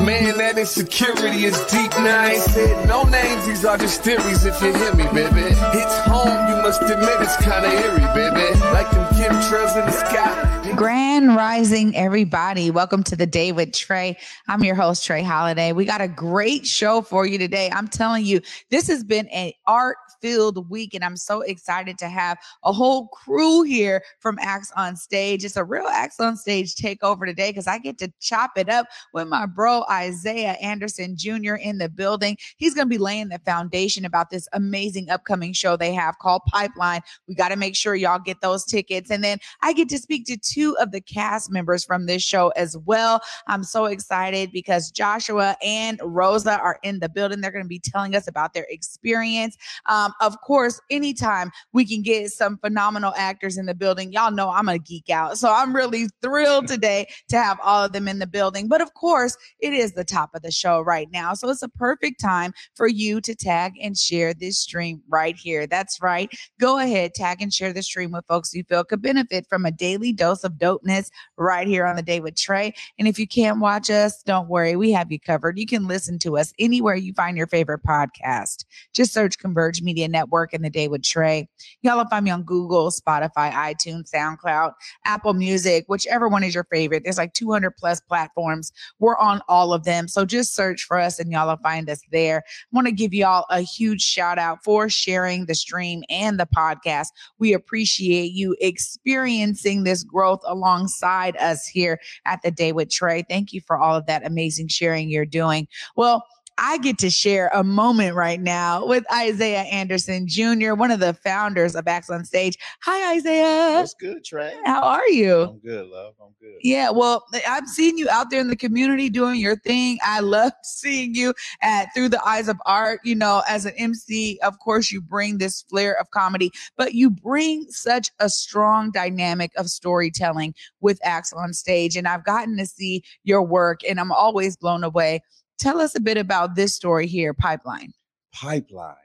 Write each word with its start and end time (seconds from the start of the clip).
Man, 0.00 0.36
that 0.38 0.58
insecurity 0.58 1.44
is 1.44 1.58
deep. 1.66 1.90
Now 1.92 2.32
said 2.34 2.88
no 2.88 3.04
names. 3.04 3.46
These 3.46 3.64
are 3.64 3.78
just 3.78 4.02
theories. 4.02 4.44
If 4.44 4.60
you 4.60 4.74
hear 4.74 4.92
me, 4.94 5.04
baby, 5.04 5.54
it's 5.72 5.98
home. 6.00 6.48
You 6.48 6.56
must 6.62 6.82
admit 6.82 7.20
it's 7.20 7.36
kind 7.36 7.64
of 7.64 7.72
eerie, 7.72 8.00
baby. 8.12 8.58
Like 8.72 8.90
them 8.90 9.06
chemtrails 9.14 9.78
in 9.78 9.86
the 9.86 9.92
sky. 9.92 10.54
Grand 10.76 11.36
Rising, 11.36 11.94
everybody. 11.94 12.72
Welcome 12.72 13.04
to 13.04 13.14
the 13.14 13.26
day 13.26 13.52
with 13.52 13.72
Trey. 13.72 14.16
I'm 14.48 14.64
your 14.64 14.74
host, 14.74 15.04
Trey 15.04 15.22
Holiday. 15.22 15.72
We 15.72 15.84
got 15.84 16.00
a 16.00 16.08
great 16.08 16.66
show 16.66 17.00
for 17.00 17.24
you 17.24 17.38
today. 17.38 17.70
I'm 17.72 17.86
telling 17.86 18.24
you, 18.24 18.40
this 18.70 18.88
has 18.88 19.04
been 19.04 19.28
an 19.28 19.52
art 19.68 19.96
filled 20.20 20.68
week, 20.68 20.94
and 20.94 21.04
I'm 21.04 21.16
so 21.16 21.42
excited 21.42 21.98
to 21.98 22.08
have 22.08 22.38
a 22.64 22.72
whole 22.72 23.06
crew 23.08 23.62
here 23.62 24.02
from 24.18 24.38
Acts 24.40 24.72
on 24.74 24.96
Stage. 24.96 25.44
It's 25.44 25.56
a 25.56 25.62
real 25.62 25.86
Acts 25.86 26.18
on 26.18 26.36
Stage 26.36 26.74
takeover 26.74 27.24
today 27.24 27.50
because 27.50 27.68
I 27.68 27.78
get 27.78 27.98
to 27.98 28.12
chop 28.20 28.52
it 28.56 28.68
up 28.68 28.86
with 29.12 29.28
my 29.28 29.46
bro 29.46 29.83
Isaiah 29.90 30.52
Anderson 30.60 31.16
Jr. 31.16 31.54
in 31.54 31.78
the 31.78 31.88
building. 31.88 32.36
He's 32.56 32.74
going 32.74 32.86
to 32.86 32.90
be 32.90 32.98
laying 32.98 33.28
the 33.28 33.38
foundation 33.40 34.04
about 34.04 34.30
this 34.30 34.48
amazing 34.52 35.10
upcoming 35.10 35.52
show 35.52 35.76
they 35.76 35.92
have 35.94 36.18
called 36.18 36.42
Pipeline. 36.46 37.00
We 37.28 37.34
got 37.34 37.48
to 37.48 37.56
make 37.56 37.76
sure 37.76 37.94
y'all 37.94 38.18
get 38.18 38.40
those 38.40 38.64
tickets. 38.64 39.10
And 39.10 39.22
then 39.22 39.38
I 39.62 39.72
get 39.72 39.88
to 39.90 39.98
speak 39.98 40.26
to 40.26 40.36
two 40.36 40.76
of 40.78 40.92
the 40.92 41.00
cast 41.00 41.50
members 41.50 41.84
from 41.84 42.06
this 42.06 42.22
show 42.22 42.48
as 42.50 42.76
well. 42.78 43.20
I'm 43.46 43.64
so 43.64 43.86
excited 43.86 44.52
because 44.52 44.90
Joshua 44.90 45.56
and 45.62 46.00
Rosa 46.02 46.58
are 46.58 46.78
in 46.82 47.00
the 47.00 47.08
building. 47.08 47.40
They're 47.40 47.50
going 47.50 47.64
to 47.64 47.68
be 47.68 47.78
telling 47.78 48.14
us 48.14 48.26
about 48.26 48.54
their 48.54 48.66
experience. 48.70 49.56
Um, 49.86 50.12
of 50.20 50.40
course, 50.40 50.80
anytime 50.90 51.50
we 51.72 51.84
can 51.84 52.02
get 52.02 52.30
some 52.30 52.58
phenomenal 52.58 53.12
actors 53.16 53.58
in 53.58 53.66
the 53.66 53.74
building, 53.74 54.12
y'all 54.12 54.30
know 54.30 54.50
I'm 54.50 54.68
a 54.68 54.78
geek 54.78 55.10
out. 55.10 55.38
So 55.38 55.52
I'm 55.52 55.74
really 55.74 56.08
thrilled 56.22 56.68
today 56.74 57.06
to 57.28 57.36
have 57.36 57.58
all 57.62 57.84
of 57.84 57.92
them 57.92 58.08
in 58.08 58.18
the 58.18 58.26
building. 58.26 58.68
But 58.68 58.80
of 58.80 58.94
course, 58.94 59.36
it 59.60 59.73
is 59.74 59.92
the 59.92 60.04
top 60.04 60.34
of 60.34 60.42
the 60.42 60.50
show 60.50 60.80
right 60.80 61.08
now. 61.12 61.34
So 61.34 61.48
it's 61.48 61.62
a 61.62 61.68
perfect 61.68 62.20
time 62.20 62.52
for 62.74 62.86
you 62.86 63.20
to 63.20 63.34
tag 63.34 63.72
and 63.82 63.96
share 63.96 64.34
this 64.34 64.58
stream 64.58 65.02
right 65.08 65.36
here. 65.36 65.66
That's 65.66 66.00
right. 66.00 66.30
Go 66.60 66.78
ahead, 66.78 67.14
tag 67.14 67.42
and 67.42 67.52
share 67.52 67.72
the 67.72 67.82
stream 67.82 68.12
with 68.12 68.24
folks 68.26 68.54
you 68.54 68.64
feel 68.64 68.84
could 68.84 69.02
benefit 69.02 69.46
from 69.48 69.64
a 69.66 69.70
daily 69.70 70.12
dose 70.12 70.44
of 70.44 70.52
dopeness 70.54 71.10
right 71.36 71.66
here 71.66 71.86
on 71.86 71.96
the 71.96 72.02
day 72.02 72.20
with 72.20 72.36
Trey. 72.36 72.72
And 72.98 73.08
if 73.08 73.18
you 73.18 73.26
can't 73.26 73.60
watch 73.60 73.90
us, 73.90 74.22
don't 74.22 74.48
worry, 74.48 74.76
we 74.76 74.92
have 74.92 75.10
you 75.10 75.18
covered. 75.20 75.58
You 75.58 75.66
can 75.66 75.86
listen 75.86 76.18
to 76.20 76.38
us 76.38 76.52
anywhere 76.58 76.94
you 76.94 77.12
find 77.12 77.36
your 77.36 77.46
favorite 77.46 77.82
podcast. 77.82 78.64
Just 78.92 79.12
search 79.12 79.38
Converge 79.38 79.82
Media 79.82 80.08
Network 80.08 80.52
and 80.52 80.64
the 80.64 80.70
day 80.70 80.88
with 80.88 81.02
Trey. 81.02 81.48
Y'all 81.82 81.96
will 81.96 82.06
find 82.06 82.24
me 82.24 82.30
on 82.30 82.42
Google, 82.42 82.90
Spotify, 82.90 83.52
iTunes, 83.52 84.10
SoundCloud, 84.10 84.72
Apple 85.04 85.34
Music, 85.34 85.84
whichever 85.88 86.28
one 86.28 86.44
is 86.44 86.54
your 86.54 86.66
favorite. 86.70 87.02
There's 87.04 87.18
like 87.18 87.34
200 87.34 87.72
plus 87.72 88.00
platforms. 88.00 88.72
We're 88.98 89.18
on 89.18 89.40
all 89.48 89.63
of 89.72 89.84
them. 89.84 90.08
So 90.08 90.24
just 90.24 90.54
search 90.54 90.82
for 90.82 90.98
us 90.98 91.18
and 91.18 91.30
y'all 91.30 91.48
will 91.48 91.56
find 91.56 91.88
us 91.88 92.00
there. 92.12 92.44
I 92.46 92.66
want 92.72 92.86
to 92.86 92.92
give 92.92 93.14
y'all 93.14 93.46
a 93.50 93.60
huge 93.60 94.02
shout 94.02 94.38
out 94.38 94.62
for 94.64 94.88
sharing 94.88 95.46
the 95.46 95.54
stream 95.54 96.02
and 96.10 96.38
the 96.38 96.46
podcast. 96.46 97.08
We 97.38 97.52
appreciate 97.52 98.32
you 98.32 98.56
experiencing 98.60 99.84
this 99.84 100.04
growth 100.04 100.40
alongside 100.46 101.36
us 101.38 101.66
here 101.66 102.00
at 102.26 102.42
the 102.42 102.50
day 102.50 102.72
with 102.72 102.90
Trey. 102.90 103.24
Thank 103.28 103.52
you 103.52 103.60
for 103.60 103.78
all 103.78 103.96
of 103.96 104.06
that 104.06 104.26
amazing 104.26 104.68
sharing 104.68 105.08
you're 105.08 105.24
doing. 105.24 105.68
Well, 105.96 106.26
I 106.58 106.78
get 106.78 106.98
to 106.98 107.10
share 107.10 107.50
a 107.52 107.64
moment 107.64 108.14
right 108.14 108.40
now 108.40 108.86
with 108.86 109.04
Isaiah 109.12 109.62
Anderson 109.62 110.28
Jr., 110.28 110.74
one 110.74 110.90
of 110.90 111.00
the 111.00 111.14
founders 111.14 111.74
of 111.74 111.88
Acts 111.88 112.10
on 112.10 112.24
Stage. 112.24 112.56
Hi, 112.82 113.16
Isaiah. 113.16 113.72
That's 113.78 113.94
good, 113.94 114.24
Trey. 114.24 114.54
How 114.64 114.82
are 114.82 115.08
you? 115.08 115.42
I'm 115.42 115.58
good, 115.58 115.86
love. 115.86 116.14
I'm 116.22 116.34
good. 116.40 116.58
Yeah, 116.62 116.90
well, 116.90 117.24
I've 117.46 117.66
seen 117.66 117.98
you 117.98 118.08
out 118.08 118.30
there 118.30 118.40
in 118.40 118.48
the 118.48 118.56
community 118.56 119.10
doing 119.10 119.40
your 119.40 119.56
thing. 119.56 119.98
I 120.04 120.20
love 120.20 120.52
seeing 120.62 121.14
you 121.14 121.34
at 121.60 121.92
Through 121.94 122.10
the 122.10 122.24
Eyes 122.24 122.48
of 122.48 122.56
Art. 122.66 123.00
You 123.04 123.16
know, 123.16 123.42
as 123.48 123.66
an 123.66 123.74
MC, 123.76 124.38
of 124.42 124.58
course, 124.60 124.92
you 124.92 125.00
bring 125.00 125.38
this 125.38 125.62
flair 125.68 125.98
of 125.98 126.10
comedy, 126.10 126.52
but 126.76 126.94
you 126.94 127.10
bring 127.10 127.66
such 127.70 128.10
a 128.20 128.28
strong 128.28 128.92
dynamic 128.92 129.50
of 129.56 129.68
storytelling 129.68 130.54
with 130.80 131.00
Acts 131.02 131.32
on 131.32 131.52
Stage. 131.52 131.96
And 131.96 132.06
I've 132.06 132.24
gotten 132.24 132.56
to 132.58 132.66
see 132.66 133.02
your 133.24 133.42
work, 133.42 133.80
and 133.88 133.98
I'm 133.98 134.12
always 134.12 134.56
blown 134.56 134.84
away. 134.84 135.20
Tell 135.58 135.80
us 135.80 135.94
a 135.94 136.00
bit 136.00 136.16
about 136.16 136.54
this 136.54 136.74
story 136.74 137.06
here, 137.06 137.32
Pipeline. 137.34 137.92
Pipeline. 138.32 138.96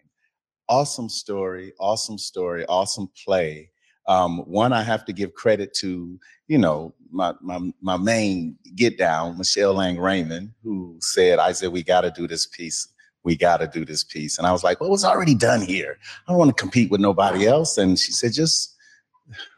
Awesome 0.67 1.09
story, 1.09 1.73
awesome 1.79 2.17
story, 2.17 2.65
awesome 2.67 3.09
play. 3.23 3.71
Um, 4.07 4.39
one, 4.39 4.73
I 4.73 4.81
have 4.83 5.05
to 5.05 5.13
give 5.13 5.33
credit 5.33 5.73
to, 5.75 6.19
you 6.47 6.57
know, 6.57 6.93
my 7.11 7.33
my 7.41 7.59
my 7.81 7.97
main 7.97 8.57
get 8.75 8.97
down, 8.97 9.37
Michelle 9.37 9.73
Lang 9.73 9.99
Raymond, 9.99 10.51
who 10.63 10.97
said, 10.99 11.39
I 11.39 11.51
said, 11.51 11.71
we 11.71 11.83
got 11.83 12.01
to 12.01 12.11
do 12.11 12.27
this 12.27 12.45
piece. 12.45 12.87
We 13.23 13.35
got 13.35 13.57
to 13.57 13.67
do 13.67 13.85
this 13.85 14.03
piece. 14.03 14.37
And 14.37 14.47
I 14.47 14.51
was 14.51 14.63
like, 14.63 14.79
well, 14.79 14.89
it 14.89 14.91
was 14.91 15.05
already 15.05 15.35
done 15.35 15.61
here. 15.61 15.97
I 16.27 16.31
don't 16.31 16.39
want 16.39 16.55
to 16.55 16.61
compete 16.61 16.89
with 16.89 17.01
nobody 17.01 17.45
else. 17.45 17.77
And 17.77 17.99
she 17.99 18.11
said, 18.11 18.33
just 18.33 18.75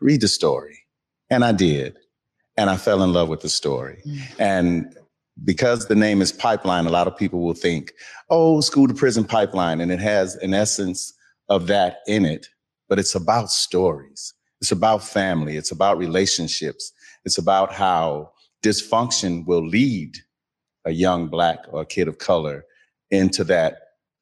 read 0.01 0.21
the 0.21 0.27
story. 0.27 0.79
And 1.29 1.45
I 1.45 1.51
did. 1.51 1.97
And 2.57 2.69
I 2.69 2.77
fell 2.77 3.03
in 3.03 3.13
love 3.13 3.29
with 3.29 3.41
the 3.41 3.49
story. 3.49 4.01
Mm. 4.05 4.39
And 4.39 4.97
because 5.43 5.87
the 5.87 5.95
name 5.95 6.21
is 6.21 6.31
pipeline, 6.31 6.85
a 6.85 6.91
lot 6.91 7.07
of 7.07 7.17
people 7.17 7.41
will 7.41 7.53
think, 7.53 7.93
oh, 8.29 8.61
school 8.61 8.87
to 8.87 8.93
prison 8.93 9.23
pipeline. 9.23 9.81
And 9.81 9.91
it 9.91 9.99
has 9.99 10.35
an 10.37 10.53
essence 10.53 11.13
of 11.49 11.67
that 11.67 11.97
in 12.07 12.25
it, 12.25 12.47
but 12.89 12.99
it's 12.99 13.15
about 13.15 13.49
stories. 13.49 14.33
It's 14.61 14.71
about 14.71 15.03
family. 15.03 15.57
It's 15.57 15.71
about 15.71 15.97
relationships. 15.97 16.91
It's 17.25 17.37
about 17.37 17.73
how 17.73 18.31
dysfunction 18.63 19.45
will 19.45 19.65
lead 19.65 20.17
a 20.85 20.91
young 20.91 21.27
black 21.27 21.59
or 21.69 21.81
a 21.81 21.85
kid 21.85 22.07
of 22.07 22.17
color 22.19 22.65
into 23.09 23.43
that 23.45 23.77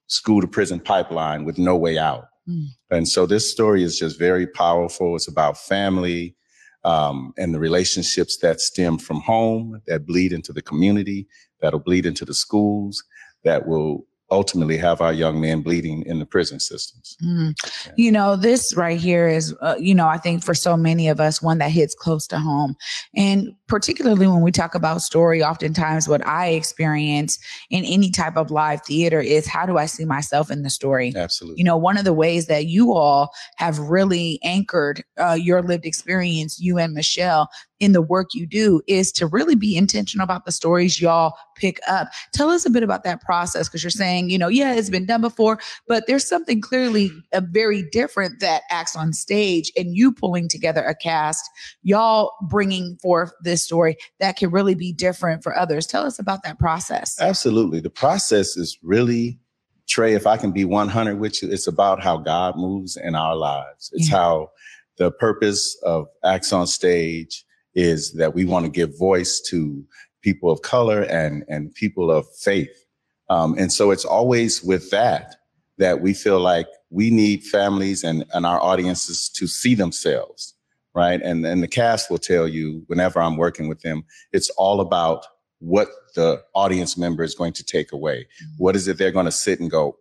school 0.07 0.41
to 0.41 0.47
prison 0.47 0.79
pipeline 0.79 1.45
with 1.45 1.57
no 1.57 1.75
way 1.75 1.97
out. 1.97 2.25
Mm. 2.47 2.67
And 2.89 3.07
so 3.07 3.25
this 3.25 3.51
story 3.51 3.83
is 3.83 3.99
just 3.99 4.17
very 4.17 4.47
powerful. 4.47 5.15
It's 5.15 5.27
about 5.27 5.57
family 5.57 6.35
um, 6.83 7.33
and 7.37 7.53
the 7.53 7.59
relationships 7.59 8.37
that 8.37 8.61
stem 8.61 8.97
from 8.97 9.21
home, 9.21 9.81
that 9.87 10.05
bleed 10.05 10.33
into 10.33 10.53
the 10.53 10.61
community, 10.61 11.27
that'll 11.61 11.79
bleed 11.79 12.05
into 12.05 12.25
the 12.25 12.33
schools, 12.33 13.03
that 13.43 13.67
will 13.67 14.05
ultimately 14.31 14.77
have 14.77 15.01
our 15.01 15.13
young 15.13 15.41
men 15.41 15.61
bleeding 15.61 16.03
in 16.05 16.19
the 16.19 16.25
prison 16.25 16.59
systems. 16.59 17.17
Mm. 17.23 17.55
Yeah. 17.85 17.93
You 17.95 18.11
know, 18.11 18.35
this 18.35 18.75
right 18.75 18.99
here 18.99 19.27
is, 19.27 19.55
uh, 19.61 19.75
you 19.79 19.95
know, 19.95 20.07
I 20.07 20.17
think 20.17 20.43
for 20.43 20.53
so 20.53 20.77
many 20.77 21.07
of 21.07 21.19
us, 21.19 21.41
one 21.41 21.57
that 21.59 21.71
hits 21.71 21.95
close 21.95 22.27
to 22.27 22.39
home. 22.39 22.75
And 23.15 23.49
particularly 23.67 24.27
when 24.27 24.41
we 24.41 24.51
talk 24.51 24.75
about 24.75 25.01
story, 25.01 25.43
oftentimes 25.43 26.07
what 26.07 26.25
I 26.25 26.49
experience 26.49 27.37
in 27.69 27.83
any 27.85 28.11
type 28.11 28.37
of 28.37 28.51
live 28.51 28.83
theater 28.83 29.19
is 29.19 29.47
how 29.47 29.65
do 29.65 29.77
I 29.77 29.85
see 29.85 30.05
myself 30.05 30.51
in 30.51 30.63
the 30.63 30.69
story? 30.69 31.13
Absolutely. 31.15 31.59
You 31.59 31.65
know, 31.65 31.77
one 31.77 31.97
of 31.97 32.05
the 32.05 32.13
ways 32.13 32.47
that 32.47 32.65
you 32.65 32.93
all 32.93 33.31
have 33.57 33.79
really 33.79 34.39
anchored 34.43 35.03
uh, 35.17 35.37
your 35.39 35.61
lived 35.61 35.85
experience, 35.85 36.59
you 36.59 36.77
and 36.77 36.93
Michelle, 36.93 37.49
in 37.79 37.91
the 37.93 38.01
work 38.01 38.29
you 38.33 38.45
do 38.45 38.81
is 38.87 39.11
to 39.13 39.27
really 39.27 39.55
be 39.55 39.77
intentional 39.77 40.23
about 40.23 40.45
the 40.45 40.51
stories 40.51 41.01
y'all 41.01 41.33
pick 41.55 41.79
up. 41.87 42.09
Tell 42.33 42.49
us 42.49 42.65
a 42.65 42.69
bit 42.69 42.83
about 42.83 43.03
that 43.03 43.21
process 43.21 43.67
because 43.67 43.83
you're 43.83 43.91
saying, 43.91 44.29
you 44.29 44.37
know, 44.37 44.47
yeah, 44.47 44.73
it's 44.73 44.89
been 44.89 45.05
done 45.05 45.21
before, 45.21 45.59
but 45.87 46.07
there's 46.07 46.27
something 46.27 46.61
clearly 46.61 47.09
mm-hmm. 47.09 47.19
a 47.33 47.41
very 47.41 47.83
different 47.91 48.39
that 48.39 48.63
acts 48.69 48.95
on 48.95 49.13
stage 49.13 49.71
and 49.77 49.95
you 49.95 50.11
pulling 50.11 50.47
together 50.47 50.83
a 50.83 50.95
cast, 50.95 51.49
y'all 51.83 52.33
bringing 52.49 52.97
forth 52.97 53.31
this 53.43 53.63
story 53.63 53.97
that 54.19 54.35
can 54.37 54.51
really 54.51 54.75
be 54.75 54.91
different 54.91 55.43
for 55.43 55.57
others. 55.57 55.87
Tell 55.87 56.05
us 56.05 56.19
about 56.19 56.43
that 56.43 56.59
process. 56.59 57.19
Absolutely. 57.19 57.79
The 57.79 57.89
process 57.89 58.57
is 58.57 58.77
really 58.81 59.39
Trey, 59.87 60.13
if 60.13 60.27
I 60.27 60.37
can 60.37 60.51
be 60.51 60.65
100 60.65 61.19
with 61.19 61.41
you, 61.41 61.51
it's 61.51 61.65
about 61.65 62.01
how 62.01 62.17
God 62.17 62.55
moves 62.55 62.95
in 62.95 63.15
our 63.15 63.35
lives. 63.35 63.89
It's 63.91 64.09
yeah. 64.09 64.17
how 64.17 64.51
the 64.97 65.11
purpose 65.11 65.75
of 65.83 66.07
Acts 66.23 66.53
on 66.53 66.67
Stage 66.67 67.43
is 67.75 68.13
that 68.13 68.33
we 68.33 68.45
want 68.45 68.65
to 68.65 68.71
give 68.71 68.97
voice 68.97 69.39
to 69.49 69.83
people 70.21 70.51
of 70.51 70.61
color 70.61 71.03
and, 71.03 71.43
and 71.47 71.73
people 71.75 72.11
of 72.11 72.27
faith. 72.35 72.85
Um, 73.29 73.55
and 73.57 73.71
so 73.71 73.91
it's 73.91 74.05
always 74.05 74.63
with 74.63 74.89
that 74.91 75.35
that 75.77 76.01
we 76.01 76.13
feel 76.13 76.39
like 76.39 76.67
we 76.89 77.09
need 77.09 77.43
families 77.43 78.03
and, 78.03 78.25
and 78.33 78.45
our 78.45 78.61
audiences 78.61 79.29
to 79.29 79.47
see 79.47 79.75
themselves, 79.75 80.53
right? 80.93 81.21
And, 81.21 81.45
and 81.45 81.63
the 81.63 81.67
cast 81.69 82.11
will 82.11 82.17
tell 82.17 82.47
you 82.47 82.83
whenever 82.87 83.21
I'm 83.21 83.37
working 83.37 83.69
with 83.69 83.79
them, 83.81 84.03
it's 84.33 84.49
all 84.51 84.81
about 84.81 85.25
what 85.59 85.87
the 86.15 86.41
audience 86.53 86.97
member 86.97 87.23
is 87.23 87.33
going 87.33 87.53
to 87.53 87.63
take 87.63 87.91
away. 87.91 88.21
Mm-hmm. 88.23 88.63
What 88.63 88.75
is 88.75 88.87
it 88.87 88.97
they're 88.97 89.11
going 89.11 89.25
to 89.25 89.31
sit 89.31 89.59
and 89.59 89.71
go, 89.71 89.97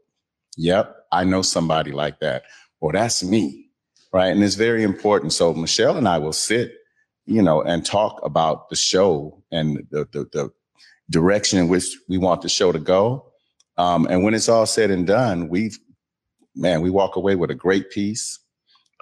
yep, 0.57 1.07
I 1.13 1.25
know 1.25 1.43
somebody 1.43 1.93
like 1.93 2.19
that. 2.21 2.43
Or 2.81 2.93
that's 2.93 3.23
me, 3.23 3.71
right? 4.13 4.29
And 4.29 4.43
it's 4.43 4.55
very 4.57 4.83
important. 4.83 5.33
So 5.33 5.55
Michelle 5.55 5.97
and 5.97 6.09
I 6.09 6.19
will 6.19 6.33
sit 6.33 6.75
you 7.29 7.43
know, 7.43 7.61
and 7.63 7.85
talk 7.85 8.19
about 8.25 8.71
the 8.71 8.77
show 8.77 9.43
and 9.53 9.87
the, 9.91 10.09
the, 10.13 10.27
the 10.33 10.51
direction 11.11 11.59
in 11.59 11.69
which 11.69 11.95
we 12.09 12.17
want 12.17 12.41
the 12.41 12.49
show 12.49 12.73
to 12.73 12.79
go. 12.79 13.31
Um, 13.77 14.07
and 14.07 14.25
when 14.25 14.33
it's 14.33 14.49
all 14.49 14.65
said 14.65 14.91
and 14.91 15.07
done, 15.07 15.49
we've, 15.49 15.79
man, 16.57 16.81
we 16.81 16.89
walk 16.89 17.17
away 17.17 17.37
with 17.37 17.51
a 17.51 17.55
great 17.55 17.91
piece, 17.91 18.39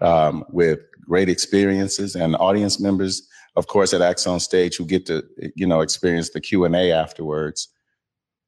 um, 0.02 0.44
with 0.50 0.80
great 1.08 1.28
experiences 1.28 2.16
and 2.16 2.34
audience 2.36 2.80
members, 2.80 3.26
of 3.54 3.68
course, 3.68 3.94
at 3.94 4.02
Acts 4.02 4.26
on 4.26 4.40
Stage 4.40 4.76
who 4.76 4.84
get 4.84 5.06
to, 5.06 5.22
you 5.54 5.66
know, 5.66 5.80
experience 5.80 6.30
the 6.30 6.40
Q 6.40 6.64
and 6.64 6.74
A 6.74 6.90
afterwards. 6.90 7.68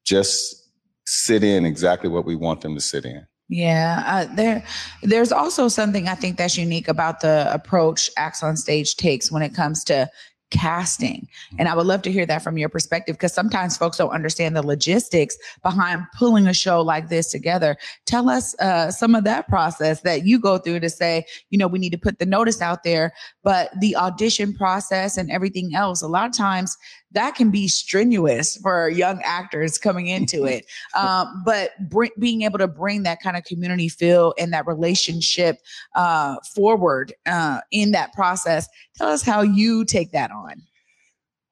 Just 0.05 0.69
sit 1.05 1.41
in 1.41 1.65
exactly 1.65 2.09
what 2.09 2.25
we 2.25 2.35
want 2.35 2.61
them 2.61 2.75
to 2.75 2.81
sit 2.81 3.05
in. 3.05 3.25
Yeah, 3.49 4.03
uh, 4.05 4.35
there, 4.35 4.63
there's 5.01 5.31
also 5.31 5.67
something 5.67 6.07
I 6.07 6.13
think 6.13 6.37
that's 6.37 6.55
unique 6.55 6.87
about 6.87 7.21
the 7.21 7.51
approach 7.51 8.11
Acts 8.15 8.43
on 8.43 8.55
Stage 8.55 8.95
takes 8.95 9.31
when 9.31 9.41
it 9.41 9.55
comes 9.55 9.83
to 9.85 10.09
casting. 10.51 11.27
And 11.57 11.67
I 11.67 11.75
would 11.75 11.85
love 11.85 12.01
to 12.03 12.11
hear 12.11 12.25
that 12.25 12.41
from 12.43 12.57
your 12.57 12.69
perspective 12.69 13.15
because 13.15 13.33
sometimes 13.33 13.77
folks 13.77 13.97
don't 13.97 14.09
understand 14.09 14.55
the 14.55 14.65
logistics 14.65 15.37
behind 15.61 16.03
pulling 16.17 16.47
a 16.47 16.53
show 16.53 16.81
like 16.81 17.09
this 17.09 17.31
together. 17.31 17.77
Tell 18.05 18.29
us 18.29 18.55
uh, 18.59 18.91
some 18.91 19.15
of 19.15 19.23
that 19.25 19.47
process 19.47 20.01
that 20.01 20.25
you 20.25 20.39
go 20.39 20.57
through 20.57 20.79
to 20.81 20.89
say, 20.89 21.25
you 21.49 21.57
know, 21.57 21.67
we 21.67 21.79
need 21.79 21.91
to 21.91 21.97
put 21.97 22.19
the 22.19 22.25
notice 22.25 22.61
out 22.61 22.83
there, 22.83 23.13
but 23.43 23.69
the 23.79 23.95
audition 23.95 24.53
process 24.53 25.17
and 25.17 25.29
everything 25.29 25.75
else, 25.75 26.01
a 26.01 26.07
lot 26.07 26.27
of 26.27 26.35
times 26.35 26.77
that 27.11 27.35
can 27.35 27.51
be 27.51 27.67
strenuous 27.67 28.57
for 28.57 28.89
young 28.89 29.21
actors 29.23 29.77
coming 29.77 30.07
into 30.07 30.45
it. 30.45 30.65
Um, 30.95 31.43
but 31.45 31.71
bring, 31.89 32.11
being 32.19 32.43
able 32.43 32.59
to 32.59 32.67
bring 32.67 33.03
that 33.03 33.21
kind 33.21 33.37
of 33.37 33.43
community 33.43 33.89
feel 33.89 34.33
and 34.37 34.53
that 34.53 34.67
relationship 34.67 35.57
uh, 35.95 36.35
forward 36.55 37.13
uh, 37.25 37.61
in 37.71 37.91
that 37.91 38.13
process, 38.13 38.67
tell 38.95 39.09
us 39.09 39.21
how 39.21 39.41
you 39.41 39.85
take 39.85 40.11
that 40.11 40.31
on. 40.31 40.61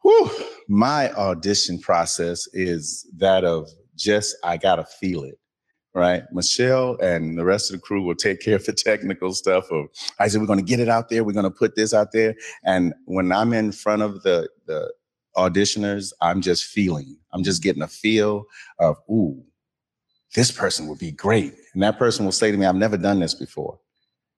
Whew. 0.03 0.29
My 0.69 1.11
audition 1.13 1.79
process 1.79 2.47
is 2.53 3.05
that 3.17 3.43
of 3.43 3.69
just, 3.95 4.35
I 4.43 4.57
got 4.57 4.75
to 4.77 4.85
feel 4.85 5.23
it 5.23 5.39
right? 5.97 6.23
Michelle 6.31 6.95
and 7.01 7.39
the 7.39 7.43
rest 7.43 7.71
of 7.71 7.77
the 7.77 7.81
crew 7.81 8.03
will 8.03 8.13
take 8.13 8.39
care 8.39 8.55
of 8.55 8.65
the 8.65 8.73
technical 8.85 9.33
stuff. 9.33 9.65
Of 9.71 9.87
I 10.19 10.27
said, 10.27 10.39
we're 10.39 10.47
going 10.47 10.59
to 10.59 10.65
get 10.65 10.79
it 10.79 10.89
out 10.89 11.09
there. 11.09 11.23
We're 11.23 11.33
going 11.33 11.43
to 11.43 11.49
put 11.49 11.75
this 11.75 11.91
out 11.91 12.11
there. 12.11 12.35
And 12.63 12.93
when 13.05 13.31
I'm 13.31 13.51
in 13.51 13.71
front 13.71 14.03
of 14.03 14.21
the 14.21 14.47
the 14.67 14.93
auditioners, 15.37 16.11
I'm 16.21 16.41
just 16.41 16.65
feeling. 16.65 17.17
I'm 17.31 17.43
just 17.43 17.63
getting 17.63 17.83
a 17.83 17.87
feel 17.87 18.45
of, 18.79 18.97
ooh, 19.09 19.43
this 20.35 20.51
person 20.51 20.87
would 20.87 20.99
be 20.99 21.11
great. 21.11 21.53
And 21.73 21.83
that 21.83 21.97
person 21.97 22.25
will 22.25 22.31
say 22.31 22.51
to 22.51 22.57
me, 22.57 22.65
I've 22.65 22.75
never 22.75 22.97
done 22.97 23.19
this 23.19 23.33
before. 23.33 23.79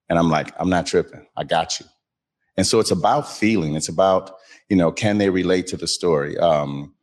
And 0.08 0.18
I'm 0.18 0.30
like, 0.30 0.52
I'm 0.58 0.70
not 0.70 0.86
tripping. 0.86 1.26
I 1.36 1.44
got 1.44 1.80
you. 1.80 1.86
And 2.56 2.66
so 2.66 2.80
it's 2.80 2.90
about 2.90 3.30
feeling. 3.30 3.74
It's 3.74 3.88
about, 3.88 4.36
you 4.68 4.76
know, 4.76 4.92
can 4.92 5.18
they 5.18 5.30
relate 5.30 5.66
to 5.68 5.76
the 5.76 5.86
story? 5.86 6.36
Um, 6.38 6.94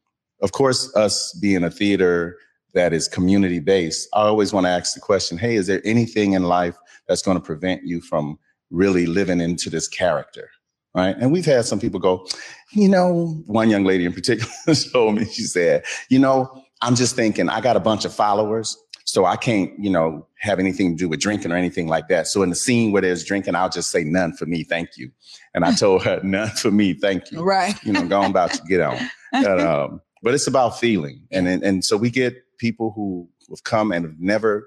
of 0.42 0.52
course, 0.52 0.96
us 0.96 1.34
being 1.42 1.64
a 1.64 1.72
theater 1.72 2.38
that 2.74 2.94
is 2.94 3.08
community 3.08 3.60
based, 3.60 4.08
I 4.14 4.22
always 4.22 4.54
want 4.54 4.66
to 4.66 4.70
ask 4.70 4.94
the 4.94 5.00
question, 5.00 5.38
hey, 5.38 5.56
is 5.56 5.68
there 5.68 5.82
anything 5.84 6.34
in 6.34 6.44
life 6.44 6.78
that's 7.08 7.22
going 7.22 7.38
to 7.38 7.44
prevent 7.44 7.84
you 7.84 8.02
from 8.02 8.38
really 8.70 9.06
living 9.06 9.42
into 9.42 9.70
this 9.70 9.88
character? 9.88 10.50
Right? 10.98 11.16
And 11.20 11.32
we've 11.32 11.46
had 11.46 11.64
some 11.66 11.80
people 11.80 12.00
go, 12.00 12.28
you 12.72 12.90
know, 12.90 13.28
one 13.46 13.70
young 13.70 13.84
lady 13.84 14.04
in 14.04 14.14
particular 14.14 14.52
told 14.92 15.16
me, 15.16 15.26
she 15.26 15.44
said, 15.44 15.86
you 16.10 16.18
know, 16.18 16.64
I'm 16.82 16.96
just 16.96 17.16
thinking 17.16 17.50
I 17.50 17.62
got 17.62 17.78
a 17.78 17.80
bunch 17.80 18.04
of 18.04 18.14
followers, 18.14 18.76
so 19.06 19.24
I 19.24 19.36
can't, 19.36 19.72
you 19.80 19.92
know, 19.92 20.28
have 20.40 20.60
anything 20.60 20.92
to 20.92 20.98
do 20.98 21.08
with 21.08 21.20
drinking 21.20 21.52
or 21.52 21.56
anything 21.56 21.88
like 21.88 22.08
that. 22.08 22.28
So 22.28 22.42
in 22.42 22.50
the 22.50 22.56
scene 22.56 22.92
where 22.92 23.02
there's 23.02 23.24
drinking, 23.24 23.56
I'll 23.56 23.70
just 23.70 23.92
say 23.92 24.04
none 24.04 24.34
for 24.34 24.48
me, 24.48 24.64
thank 24.64 24.98
you. 24.98 25.12
And 25.54 25.64
I 25.64 25.72
told 25.76 26.04
her 26.04 26.20
none 26.24 26.50
for 26.50 26.72
me, 26.72 26.94
thank 26.94 27.32
you. 27.32 27.44
Right. 27.44 27.76
You 27.84 27.94
know, 27.94 28.06
go 28.08 28.20
on 28.22 28.32
about 28.32 28.52
to 28.54 28.62
get 28.68 28.82
on. 28.82 28.98
But, 29.34 29.60
um, 29.60 30.02
but 30.24 30.34
it's 30.34 30.48
about 30.48 30.80
feeling, 30.80 31.28
and, 31.32 31.50
and 31.50 31.62
and 31.62 31.84
so 31.84 31.98
we 31.98 32.10
get 32.10 32.34
people 32.58 32.94
who 32.96 33.28
have 33.50 33.66
come 33.66 33.92
and 33.92 34.06
have 34.06 34.16
never 34.18 34.66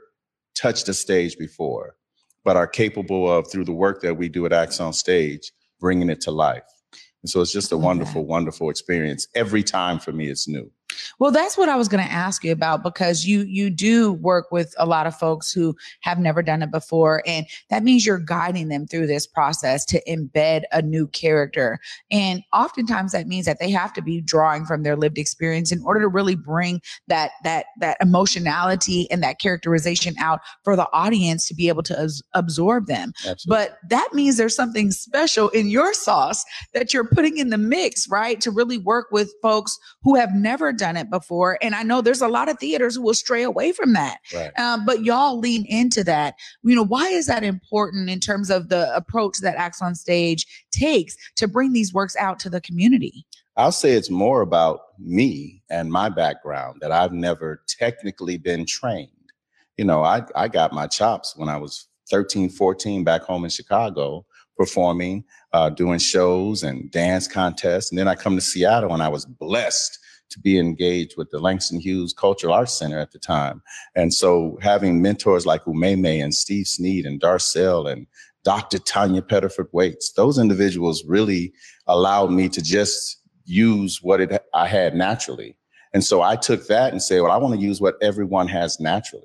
touched 0.55 0.87
a 0.91 0.95
stage 0.95 1.39
before, 1.39 1.97
but 2.45 2.57
are 2.57 2.67
capable 2.67 3.29
of 3.33 3.51
through 3.51 3.65
the 3.65 3.73
work 3.73 4.03
that 4.03 4.19
we 4.19 4.29
do 4.29 4.45
at 4.45 4.53
Acts 4.53 4.79
on 4.79 4.93
Stage 4.93 5.51
bringing 5.81 6.11
it 6.11 6.21
to 6.23 6.31
life. 6.31 6.63
And 7.23 7.31
so 7.31 7.41
it's 7.41 7.53
just 7.53 7.73
a 7.73 7.77
wonderful, 7.77 8.25
wonderful 8.25 8.71
experience. 8.71 9.27
Every 9.35 9.63
time 9.63 9.99
for 9.99 10.13
me, 10.13 10.29
it's 10.29 10.49
new. 10.49 10.71
Well, 11.19 11.31
that's 11.31 11.57
what 11.57 11.69
I 11.69 11.77
was 11.77 11.89
going 11.89 12.05
to 12.05 12.13
ask 12.13 12.45
you 12.45 12.53
about 12.53 12.83
because 12.83 13.25
you 13.25 13.43
you 13.43 13.71
do 13.71 14.13
work 14.13 14.51
with 14.51 14.75
a 14.79 14.87
lot 14.87 15.07
of 15.07 15.17
folks 15.17 15.53
who 15.53 15.77
have 16.01 16.19
never 16.19 16.43
done 16.43 16.63
it 16.63 16.71
before 16.71 17.23
and 17.27 17.47
that 17.69 17.83
means 17.83 18.05
you're 18.05 18.19
guiding 18.19 18.69
them 18.69 18.87
through 18.87 19.07
this 19.07 19.27
process 19.27 19.85
to 19.87 20.03
embed 20.09 20.63
a 20.73 20.83
new 20.83 21.07
character. 21.09 21.79
And 22.11 22.43
oftentimes 22.53 23.13
that 23.13 23.27
means 23.27 23.47
that 23.47 23.59
they 23.59 23.71
have 23.71 23.93
to 23.95 24.03
be 24.03 24.21
drawing 24.21 24.65
from 24.65 24.83
their 24.83 24.97
lived 24.97 25.19
experience 25.19 25.73
in 25.73 25.83
order 25.83 26.01
to 26.01 26.09
really 26.09 26.35
bring 26.35 26.81
that 27.09 27.33
that 27.45 27.67
that 27.79 27.97
emotionality 28.01 29.11
and 29.11 29.23
that 29.23 29.39
characterization 29.41 30.15
out 30.19 30.41
for 30.65 30.77
the 30.77 30.89
audience 30.93 31.47
to 31.49 31.55
be 31.55 31.69
able 31.69 31.83
to 31.85 31.99
as- 31.99 32.23
absorb 32.35 32.87
them. 32.87 33.13
Absolutely. 33.27 33.47
But 33.49 33.79
that 33.89 34.09
means 34.13 34.37
there's 34.37 34.57
something 34.57 34.91
special 34.91 35.49
in 35.51 35.71
your 35.71 35.95
sauce 35.95 36.45
that 36.75 36.93
you're 36.93 37.05
putting 37.05 37.39
in 37.39 37.51
the 37.51 37.59
mix, 37.59 38.09
right? 38.09 38.41
To 38.41 38.51
really 38.51 38.79
work 38.79 39.09
with 39.11 39.33
folks 39.43 39.79
who 40.03 40.17
have 40.17 40.35
never 40.35 40.73
done 40.81 40.97
it 40.97 41.11
before. 41.11 41.59
And 41.63 41.75
I 41.75 41.85
know 41.85 42.01
there's 42.01 42.23
a 42.23 42.29
lot 42.29 42.49
of 42.49 42.59
theaters 42.59 42.97
who 42.97 43.03
will 43.03 43.15
stray 43.15 43.43
away 43.43 43.71
from 43.71 43.93
that. 43.93 44.19
Right. 44.35 44.59
Um, 44.59 44.85
but 44.85 45.05
y'all 45.05 45.39
lean 45.39 45.65
into 45.67 46.03
that. 46.05 46.35
You 46.65 46.75
know, 46.75 46.85
why 46.85 47.09
is 47.09 47.27
that 47.27 47.45
important 47.45 48.11
in 48.11 48.19
terms 48.19 48.51
of 48.51 48.69
the 48.69 48.93
approach 48.97 49.39
that 49.43 49.57
Acts 49.57 49.81
on 49.81 49.95
Stage 49.95 50.47
takes 50.73 51.17
to 51.37 51.47
bring 51.47 51.73
these 51.73 51.95
works 51.95 52.17
out 52.17 52.41
to 52.41 52.51
the 52.51 52.61
community? 52.61 53.27
I'll 53.57 53.73
say 53.73 53.93
it's 53.93 54.11
more 54.11 54.41
about 54.41 54.81
me 54.99 55.63
and 55.69 55.93
my 55.93 56.09
background 56.09 56.79
that 56.81 56.93
I've 56.93 57.13
never 57.13 57.63
technically 57.69 58.39
been 58.39 58.65
trained. 58.65 59.11
You 59.77 59.85
know, 59.85 60.03
I, 60.03 60.23
I 60.35 60.49
got 60.49 60.73
my 60.73 60.87
chops 60.87 61.35
when 61.37 61.49
I 61.49 61.59
was 61.59 61.87
13, 62.11 62.49
14 62.49 63.05
back 63.05 63.23
home 63.23 63.45
in 63.45 63.51
Chicago 63.51 64.25
performing, 64.57 65.25
uh, 65.53 65.71
doing 65.71 65.99
shows 65.99 66.63
and 66.63 66.91
dance 66.91 67.27
contests. 67.27 67.91
And 67.91 67.99
then 67.99 68.09
I 68.09 68.15
come 68.15 68.35
to 68.35 68.43
Seattle 68.43 68.93
and 68.93 69.03
I 69.03 69.09
was 69.09 69.25
blessed 69.25 69.99
to 70.31 70.41
be 70.41 70.59
engaged 70.59 71.15
with 71.17 71.31
the 71.31 71.39
Langston 71.39 71.81
Hughes 71.81 72.13
Cultural 72.13 72.55
Arts 72.55 72.79
Center 72.79 72.99
at 72.99 73.13
the 73.13 73.19
time. 73.19 73.63
And 73.95 74.15
so 74.15 74.59
having 74.63 75.03
mentors 75.03 75.47
like 75.47 75.65
Umeme 75.65 76.23
and 76.23 76.35
Steve 76.35 76.67
Sneed 76.67 77.07
and 77.07 77.21
Darcel 77.21 77.91
and 77.91 78.07
Dr. 78.45 78.79
Tanya 78.79 79.23
Pettiford 79.23 79.69
Wates, 79.73 80.13
those 80.13 80.39
individuals 80.39 81.05
really 81.05 81.53
allowed 81.87 82.31
me 82.31 82.49
to 82.49 82.63
just 82.63 83.21
use 83.45 84.01
what 84.03 84.21
it, 84.21 84.43
I 84.55 84.67
had 84.67 84.95
naturally. 84.95 85.57
And 85.93 86.05
so 86.05 86.23
I 86.23 86.37
took 86.37 86.67
that 86.69 86.93
and 86.93 87.03
said, 87.03 87.21
well, 87.21 87.33
I 87.33 87.37
want 87.37 87.55
to 87.55 87.61
use 87.61 87.81
what 87.81 87.97
everyone 88.01 88.49
has 88.49 88.79
naturally. 88.81 89.25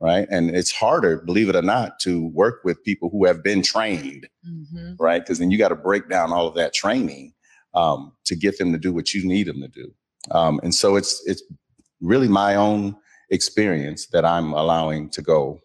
Right. 0.00 0.28
And 0.30 0.54
it's 0.54 0.70
harder, 0.70 1.22
believe 1.22 1.48
it 1.48 1.56
or 1.56 1.62
not, 1.62 1.98
to 2.00 2.28
work 2.28 2.60
with 2.62 2.82
people 2.84 3.10
who 3.10 3.26
have 3.26 3.42
been 3.42 3.62
trained. 3.62 4.28
Mm-hmm. 4.48 4.92
Right. 4.96 5.20
Because 5.20 5.40
then 5.40 5.50
you 5.50 5.58
got 5.58 5.70
to 5.70 5.74
break 5.74 6.08
down 6.08 6.32
all 6.32 6.46
of 6.46 6.54
that 6.54 6.72
training 6.72 7.32
um, 7.74 8.12
to 8.26 8.36
get 8.36 8.58
them 8.58 8.70
to 8.72 8.78
do 8.78 8.92
what 8.92 9.12
you 9.12 9.26
need 9.26 9.48
them 9.48 9.60
to 9.60 9.68
do. 9.68 9.92
Um, 10.30 10.60
and 10.62 10.74
so 10.74 10.96
it's 10.96 11.22
it's 11.26 11.42
really 12.00 12.28
my 12.28 12.54
own 12.54 12.96
experience 13.30 14.06
that 14.08 14.24
I'm 14.24 14.52
allowing 14.52 15.10
to 15.10 15.22
go. 15.22 15.60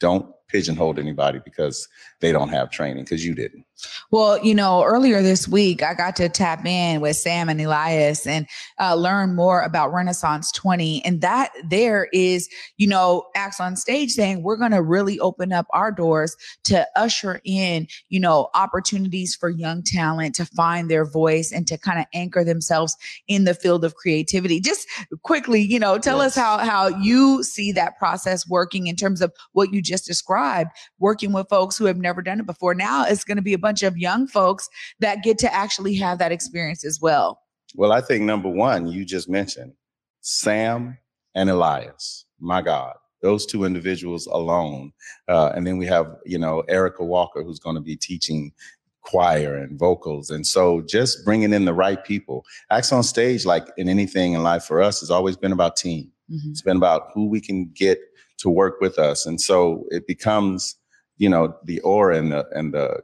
Don't 0.00 0.26
pigeonhole 0.48 0.98
anybody 0.98 1.40
because 1.44 1.88
they 2.20 2.32
don't 2.32 2.50
have 2.50 2.70
training 2.70 3.04
because 3.04 3.24
you 3.24 3.34
didn't. 3.34 3.64
Well, 4.10 4.44
you 4.44 4.54
know, 4.54 4.84
earlier 4.84 5.22
this 5.22 5.48
week, 5.48 5.82
I 5.82 5.94
got 5.94 6.16
to 6.16 6.28
tap 6.28 6.66
in 6.66 7.00
with 7.00 7.16
Sam 7.16 7.48
and 7.48 7.60
Elias 7.60 8.26
and 8.26 8.46
uh, 8.78 8.94
learn 8.94 9.34
more 9.34 9.62
about 9.62 9.92
Renaissance 9.92 10.52
20. 10.52 11.04
And 11.04 11.20
that 11.22 11.50
there 11.64 12.08
is, 12.12 12.48
you 12.76 12.86
know, 12.86 13.24
acts 13.34 13.60
on 13.60 13.76
stage 13.76 14.10
saying 14.10 14.42
we're 14.42 14.56
going 14.56 14.72
to 14.72 14.82
really 14.82 15.18
open 15.20 15.52
up 15.52 15.66
our 15.72 15.90
doors 15.90 16.36
to 16.64 16.86
usher 16.94 17.40
in, 17.44 17.86
you 18.10 18.20
know, 18.20 18.50
opportunities 18.54 19.34
for 19.34 19.48
young 19.48 19.82
talent 19.82 20.34
to 20.34 20.44
find 20.44 20.90
their 20.90 21.04
voice 21.04 21.50
and 21.50 21.66
to 21.68 21.78
kind 21.78 21.98
of 21.98 22.04
anchor 22.12 22.44
themselves 22.44 22.96
in 23.28 23.44
the 23.44 23.54
field 23.54 23.84
of 23.84 23.94
creativity. 23.94 24.60
Just 24.60 24.86
quickly, 25.22 25.62
you 25.62 25.78
know, 25.78 25.96
tell 25.98 26.18
Yes. 26.18 26.36
us 26.36 26.42
how 26.42 26.58
how 26.58 26.88
you 26.88 27.42
see 27.42 27.72
that 27.72 27.98
process 27.98 28.46
working 28.46 28.86
in 28.88 28.96
terms 28.96 29.22
of 29.22 29.32
what 29.52 29.72
you 29.72 29.80
just 29.80 30.04
described, 30.06 30.70
working 30.98 31.32
with 31.32 31.48
folks 31.48 31.78
who 31.78 31.86
have 31.86 31.96
never 31.96 32.20
done 32.20 32.40
it 32.40 32.46
before. 32.46 32.74
Now 32.74 33.06
it's 33.06 33.24
going 33.24 33.36
to 33.36 33.42
be 33.42 33.54
a 33.54 33.58
bunch 33.58 33.71
of 33.80 33.96
young 33.96 34.26
folks 34.26 34.68
that 35.00 35.22
get 35.22 35.38
to 35.38 35.54
actually 35.54 35.94
have 35.94 36.18
that 36.18 36.32
experience 36.32 36.84
as 36.84 37.00
well. 37.00 37.40
Well, 37.74 37.92
I 37.92 38.02
think 38.02 38.24
number 38.24 38.50
one, 38.50 38.88
you 38.88 39.06
just 39.06 39.30
mentioned 39.30 39.72
Sam 40.20 40.98
and 41.34 41.48
Elias. 41.48 42.26
My 42.38 42.60
God, 42.60 42.94
those 43.22 43.46
two 43.46 43.64
individuals 43.64 44.26
alone. 44.26 44.92
Uh, 45.28 45.52
and 45.54 45.66
then 45.66 45.78
we 45.78 45.86
have, 45.86 46.16
you 46.26 46.38
know, 46.38 46.60
Erica 46.68 47.04
Walker, 47.04 47.42
who's 47.42 47.58
going 47.58 47.76
to 47.76 47.80
be 47.80 47.96
teaching 47.96 48.52
choir 49.00 49.56
and 49.56 49.78
vocals. 49.78 50.28
And 50.30 50.46
so 50.46 50.82
just 50.82 51.24
bringing 51.24 51.52
in 51.52 51.64
the 51.64 51.72
right 51.72 52.04
people. 52.04 52.44
Acts 52.70 52.92
on 52.92 53.02
stage, 53.02 53.46
like 53.46 53.66
in 53.78 53.88
anything 53.88 54.34
in 54.34 54.42
life 54.42 54.64
for 54.64 54.82
us, 54.82 55.00
has 55.00 55.10
always 55.10 55.36
been 55.36 55.52
about 55.52 55.76
team. 55.76 56.12
It's 56.50 56.62
been 56.62 56.76
about 56.76 57.08
who 57.12 57.26
we 57.26 57.40
can 57.40 57.70
get 57.74 57.98
to 58.38 58.48
work 58.48 58.80
with 58.80 58.98
us. 58.98 59.26
And 59.26 59.40
so 59.40 59.84
it 59.90 60.06
becomes, 60.06 60.76
you 61.18 61.28
know, 61.28 61.54
the 61.64 61.80
aura 61.80 62.16
and 62.16 62.32
the, 62.32 62.46
and 62.52 62.72
the, 62.72 63.02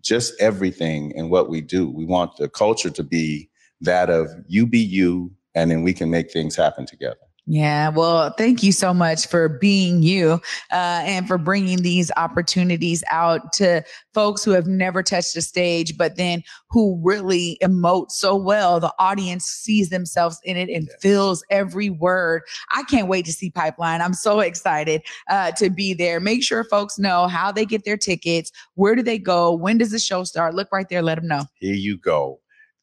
just 0.00 0.34
everything 0.40 1.12
in 1.12 1.30
what 1.30 1.48
we 1.48 1.60
do. 1.60 1.88
We 1.90 2.04
want 2.04 2.36
the 2.36 2.48
culture 2.48 2.90
to 2.90 3.02
be 3.02 3.50
that 3.80 4.10
of 4.10 4.28
you 4.46 4.66
be 4.66 4.80
you, 4.80 5.32
and 5.54 5.70
then 5.70 5.82
we 5.82 5.92
can 5.92 6.10
make 6.10 6.30
things 6.30 6.56
happen 6.56 6.86
together. 6.86 7.16
Yeah, 7.50 7.88
well, 7.88 8.34
thank 8.36 8.62
you 8.62 8.72
so 8.72 8.92
much 8.92 9.26
for 9.26 9.48
being 9.48 10.02
you 10.02 10.32
uh, 10.70 11.00
and 11.06 11.26
for 11.26 11.38
bringing 11.38 11.80
these 11.80 12.10
opportunities 12.18 13.02
out 13.10 13.54
to 13.54 13.82
folks 14.12 14.44
who 14.44 14.50
have 14.50 14.66
never 14.66 15.02
touched 15.02 15.34
a 15.34 15.40
stage, 15.40 15.96
but 15.96 16.16
then 16.16 16.42
who 16.68 17.00
really 17.02 17.56
emote 17.62 18.10
so 18.10 18.36
well. 18.36 18.80
The 18.80 18.92
audience 18.98 19.46
sees 19.46 19.88
themselves 19.88 20.38
in 20.44 20.58
it 20.58 20.68
and 20.68 20.90
feels 21.00 21.42
every 21.48 21.88
word. 21.88 22.42
I 22.70 22.82
can't 22.82 23.08
wait 23.08 23.24
to 23.24 23.32
see 23.32 23.48
Pipeline. 23.48 24.02
I'm 24.02 24.12
so 24.12 24.40
excited 24.40 25.00
uh, 25.30 25.52
to 25.52 25.70
be 25.70 25.94
there. 25.94 26.20
Make 26.20 26.42
sure 26.42 26.64
folks 26.64 26.98
know 26.98 27.28
how 27.28 27.50
they 27.50 27.64
get 27.64 27.86
their 27.86 27.96
tickets. 27.96 28.52
Where 28.74 28.94
do 28.94 29.02
they 29.02 29.18
go? 29.18 29.54
When 29.54 29.78
does 29.78 29.92
the 29.92 29.98
show 29.98 30.22
start? 30.24 30.54
Look 30.54 30.68
right 30.70 30.86
there. 30.90 31.00
Let 31.00 31.14
them 31.14 31.28
know. 31.28 31.44
Here 31.60 31.72
you 31.72 31.96
go 31.96 32.40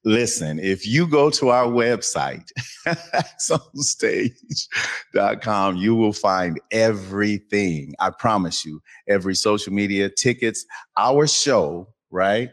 Listen, 0.08 0.60
if 0.60 0.86
you 0.86 1.08
go 1.08 1.32
to 1.32 1.50
our 1.50 1.66
website, 1.66 2.52
stage.com, 3.76 5.78
you 5.78 5.96
will 5.96 6.14
find 6.14 6.62
everything. 6.72 7.96
I 8.00 8.12
promise 8.12 8.64
you, 8.64 8.84
every 9.08 9.34
social 9.34 9.74
media, 9.74 10.10
tickets, 10.10 10.64
our 10.96 11.26
show, 11.26 11.88
right? 12.12 12.52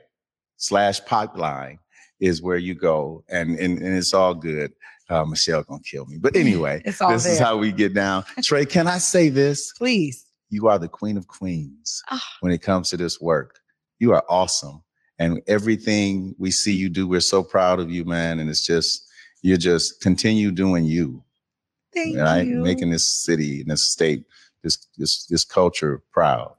Slash 0.56 1.04
pipeline 1.04 1.78
is 2.20 2.40
where 2.40 2.56
you 2.56 2.74
go. 2.74 3.22
And, 3.28 3.58
and, 3.58 3.76
and 3.78 3.98
it's 3.98 4.14
all 4.14 4.34
good. 4.34 4.72
Uh, 5.10 5.26
Michelle 5.26 5.62
gonna 5.62 5.82
kill 5.82 6.06
me. 6.06 6.16
But 6.16 6.36
anyway, 6.36 6.80
this 6.86 7.00
there. 7.00 7.16
is 7.16 7.38
how 7.38 7.58
we 7.58 7.70
get 7.70 7.92
down. 7.92 8.24
Trey, 8.42 8.64
can 8.64 8.86
I 8.86 8.96
say 8.96 9.28
this? 9.28 9.72
Please. 9.72 10.24
You 10.48 10.68
are 10.68 10.78
the 10.78 10.88
queen 10.88 11.18
of 11.18 11.26
queens 11.26 12.02
oh. 12.10 12.22
when 12.40 12.50
it 12.50 12.62
comes 12.62 12.88
to 12.90 12.96
this 12.96 13.20
work. 13.20 13.58
You 13.98 14.14
are 14.14 14.24
awesome 14.30 14.82
and 15.22 15.40
everything 15.46 16.34
we 16.38 16.50
see 16.50 16.72
you 16.72 16.88
do, 16.88 17.06
we're 17.06 17.20
so 17.20 17.42
proud 17.42 17.78
of 17.78 17.90
you, 17.90 18.04
man. 18.04 18.40
And 18.40 18.50
it's 18.50 18.66
just 18.66 19.06
you 19.42 19.56
just 19.56 20.00
continue 20.00 20.50
doing 20.50 20.84
you. 20.84 21.22
Thank 21.94 22.18
right? 22.18 22.46
you. 22.46 22.60
Making 22.60 22.90
this 22.90 23.08
city 23.08 23.60
and 23.60 23.70
this 23.70 23.82
state, 23.82 24.24
this 24.62 24.86
this 24.98 25.26
this 25.26 25.44
culture 25.44 26.02
proud. 26.12 26.54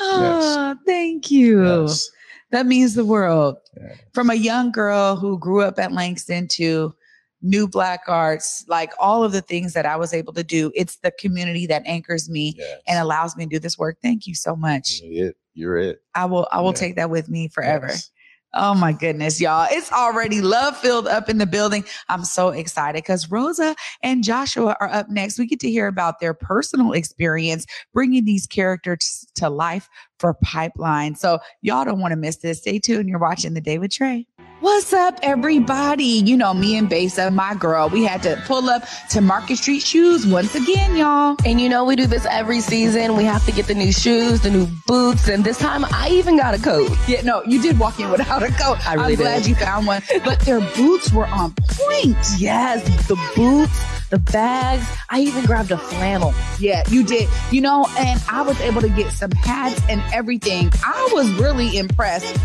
Oh, 0.00 0.20
yes. 0.20 0.44
Ah, 0.56 0.74
thank 0.86 1.30
you. 1.30 1.64
Yes. 1.64 2.08
That 2.50 2.66
means 2.66 2.94
the 2.94 3.04
world. 3.04 3.56
Yes. 3.78 3.98
From 4.14 4.30
a 4.30 4.34
young 4.34 4.72
girl 4.72 5.16
who 5.16 5.38
grew 5.38 5.62
up 5.62 5.78
at 5.78 5.92
Langston 5.92 6.48
to 6.52 6.94
new 7.42 7.68
black 7.68 8.02
arts 8.08 8.64
like 8.68 8.92
all 8.98 9.22
of 9.22 9.30
the 9.30 9.40
things 9.40 9.72
that 9.72 9.86
i 9.86 9.94
was 9.94 10.12
able 10.12 10.32
to 10.32 10.42
do 10.42 10.72
it's 10.74 10.96
the 10.96 11.10
community 11.12 11.66
that 11.66 11.82
anchors 11.86 12.28
me 12.28 12.58
and 12.88 12.98
allows 12.98 13.36
me 13.36 13.44
to 13.44 13.50
do 13.50 13.58
this 13.60 13.78
work 13.78 13.96
thank 14.02 14.26
you 14.26 14.34
so 14.34 14.56
much 14.56 15.00
it 15.04 15.36
you're 15.58 15.76
it 15.76 16.00
i 16.14 16.24
will 16.24 16.46
i 16.52 16.60
will 16.60 16.68
yeah. 16.68 16.78
take 16.78 16.96
that 16.96 17.10
with 17.10 17.28
me 17.28 17.48
forever 17.48 17.88
yes. 17.88 18.10
Oh 18.54 18.74
my 18.74 18.92
goodness, 18.92 19.40
y'all. 19.42 19.68
It's 19.70 19.92
already 19.92 20.40
love 20.40 20.74
filled 20.78 21.06
up 21.06 21.28
in 21.28 21.36
the 21.36 21.46
building. 21.46 21.84
I'm 22.08 22.24
so 22.24 22.48
excited 22.48 23.02
because 23.02 23.30
Rosa 23.30 23.76
and 24.02 24.24
Joshua 24.24 24.74
are 24.80 24.88
up 24.88 25.10
next. 25.10 25.38
We 25.38 25.46
get 25.46 25.60
to 25.60 25.70
hear 25.70 25.86
about 25.86 26.18
their 26.18 26.32
personal 26.32 26.92
experience 26.92 27.66
bringing 27.92 28.24
these 28.24 28.46
characters 28.46 29.26
to 29.34 29.50
life 29.50 29.90
for 30.18 30.32
Pipeline. 30.42 31.14
So 31.14 31.40
y'all 31.60 31.84
don't 31.84 32.00
want 32.00 32.12
to 32.12 32.16
miss 32.16 32.36
this. 32.36 32.60
Stay 32.60 32.78
tuned. 32.78 33.08
You're 33.08 33.18
watching 33.18 33.52
The 33.52 33.60
Day 33.60 33.76
with 33.76 33.92
Trey. 33.92 34.26
What's 34.60 34.92
up, 34.92 35.20
everybody? 35.22 36.02
You 36.02 36.36
know, 36.36 36.52
me 36.52 36.76
and 36.76 36.88
Besa, 36.88 37.30
my 37.30 37.54
girl, 37.54 37.88
we 37.88 38.02
had 38.02 38.24
to 38.24 38.42
pull 38.44 38.68
up 38.68 38.82
to 39.10 39.20
Market 39.20 39.58
Street 39.58 39.82
Shoes 39.82 40.26
once 40.26 40.52
again, 40.56 40.96
y'all. 40.96 41.36
And 41.44 41.60
you 41.60 41.68
know, 41.68 41.84
we 41.84 41.94
do 41.94 42.08
this 42.08 42.26
every 42.26 42.58
season. 42.58 43.16
We 43.16 43.22
have 43.22 43.46
to 43.46 43.52
get 43.52 43.68
the 43.68 43.74
new 43.76 43.92
shoes, 43.92 44.40
the 44.40 44.50
new 44.50 44.66
boots, 44.84 45.28
and 45.28 45.44
this 45.44 45.58
time 45.58 45.84
I 45.84 46.08
even 46.10 46.36
got 46.36 46.54
a 46.54 46.58
coat. 46.58 46.90
Yeah, 47.08 47.22
no, 47.22 47.42
you 47.44 47.62
did 47.62 47.78
walk 47.78 48.00
in 48.00 48.10
without 48.10 48.42
a 48.42 48.48
coat. 48.48 48.86
I 48.86 48.94
really 48.94 49.12
I'm 49.12 49.18
glad 49.18 49.46
you 49.46 49.54
found 49.54 49.86
one. 49.86 50.02
But 50.24 50.40
their 50.40 50.60
boots 50.60 51.10
were 51.10 51.26
on 51.26 51.54
point. 51.54 52.16
Yes, 52.36 52.84
the 53.06 53.16
boots, 53.34 54.08
the 54.10 54.18
bags. 54.18 54.84
I 55.08 55.20
even 55.20 55.46
grabbed 55.46 55.70
a 55.70 55.78
flannel. 55.78 56.34
Yeah, 56.58 56.82
you 56.90 57.04
did. 57.04 57.28
You 57.50 57.62
know, 57.62 57.86
and 57.96 58.22
I 58.28 58.42
was 58.42 58.60
able 58.60 58.82
to 58.82 58.90
get 58.90 59.12
some 59.12 59.30
hats 59.30 59.80
and 59.88 60.02
everything. 60.12 60.70
I 60.84 61.08
was 61.12 61.30
really 61.40 61.78
impressed 61.78 62.36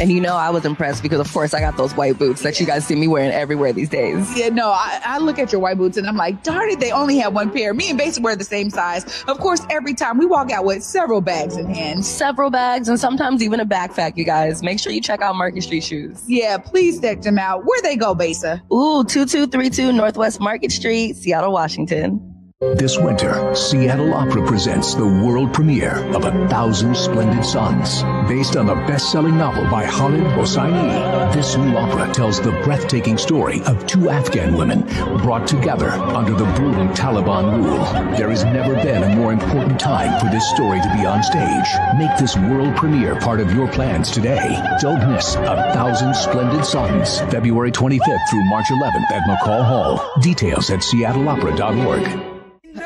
and 0.00 0.10
you 0.10 0.20
know, 0.20 0.36
I 0.36 0.50
was 0.50 0.64
impressed 0.64 1.02
because, 1.02 1.20
of 1.20 1.32
course, 1.32 1.54
I 1.54 1.60
got 1.60 1.76
those 1.76 1.94
white 1.94 2.18
boots 2.18 2.42
that 2.42 2.58
you 2.58 2.66
guys 2.66 2.86
see 2.86 2.94
me 2.94 3.06
wearing 3.06 3.30
everywhere 3.30 3.72
these 3.72 3.88
days. 3.88 4.36
Yeah, 4.36 4.48
no, 4.48 4.70
I, 4.70 5.00
I 5.04 5.18
look 5.18 5.38
at 5.38 5.52
your 5.52 5.60
white 5.60 5.78
boots 5.78 5.96
and 5.96 6.06
I'm 6.06 6.16
like, 6.16 6.42
darn 6.42 6.70
it, 6.70 6.80
they 6.80 6.90
only 6.90 7.18
have 7.18 7.34
one 7.34 7.50
pair. 7.50 7.72
Me 7.72 7.90
and 7.90 7.98
Besa 7.98 8.20
wear 8.20 8.34
the 8.34 8.44
same 8.44 8.70
size. 8.70 9.22
Of 9.24 9.38
course, 9.38 9.60
every 9.70 9.94
time 9.94 10.18
we 10.18 10.26
walk 10.26 10.50
out 10.50 10.64
with 10.64 10.82
several 10.82 11.20
bags 11.20 11.56
in 11.56 11.72
hand. 11.72 12.04
Several 12.04 12.50
bags 12.50 12.88
and 12.88 12.98
sometimes 12.98 13.42
even 13.42 13.60
a 13.60 13.66
backpack, 13.66 14.16
you 14.16 14.24
guys. 14.24 14.62
Make 14.62 14.80
sure 14.80 14.92
you 14.92 15.00
check 15.00 15.20
out 15.20 15.36
Market 15.36 15.62
Street 15.62 15.84
Shoes. 15.84 16.24
Yeah, 16.26 16.58
please 16.58 17.00
check 17.00 17.22
them 17.22 17.38
out. 17.38 17.64
Where 17.64 17.80
they 17.82 17.96
go, 17.96 18.14
Basa? 18.14 18.60
Ooh, 18.72 19.04
2232 19.04 19.92
Northwest 19.92 20.40
Market 20.40 20.72
Street, 20.72 21.16
Seattle, 21.16 21.52
Washington. 21.52 22.31
This 22.62 22.96
winter, 22.96 23.52
Seattle 23.56 24.14
Opera 24.14 24.46
presents 24.46 24.94
the 24.94 25.04
world 25.04 25.52
premiere 25.52 25.96
of 26.14 26.24
A 26.24 26.30
Thousand 26.46 26.96
Splendid 26.96 27.44
Suns. 27.44 28.04
Based 28.28 28.56
on 28.56 28.66
the 28.66 28.76
best-selling 28.86 29.36
novel 29.36 29.64
by 29.64 29.84
Khaled 29.84 30.22
Hosseini, 30.36 31.34
this 31.34 31.56
new 31.56 31.76
opera 31.76 32.14
tells 32.14 32.40
the 32.40 32.52
breathtaking 32.62 33.18
story 33.18 33.62
of 33.62 33.84
two 33.88 34.10
Afghan 34.10 34.54
women 34.54 34.82
brought 35.18 35.48
together 35.48 35.90
under 35.90 36.34
the 36.34 36.44
brutal 36.54 36.86
Taliban 36.90 37.64
rule. 37.64 37.82
There 38.16 38.30
has 38.30 38.44
never 38.44 38.74
been 38.76 39.02
a 39.02 39.16
more 39.16 39.32
important 39.32 39.80
time 39.80 40.20
for 40.20 40.26
this 40.26 40.48
story 40.50 40.80
to 40.82 40.94
be 40.94 41.04
on 41.04 41.24
stage. 41.24 41.98
Make 41.98 42.16
this 42.16 42.36
world 42.36 42.76
premiere 42.76 43.16
part 43.16 43.40
of 43.40 43.52
your 43.52 43.66
plans 43.72 44.08
today. 44.08 44.56
Don't 44.80 45.10
miss 45.10 45.34
A 45.34 45.72
Thousand 45.74 46.14
Splendid 46.14 46.64
Suns, 46.64 47.18
February 47.22 47.72
25th 47.72 48.30
through 48.30 48.44
March 48.44 48.66
11th 48.66 49.10
at 49.10 49.28
McCaw 49.28 49.64
Hall. 49.64 50.12
Details 50.20 50.70
at 50.70 50.78
seattleopera.org 50.78 52.31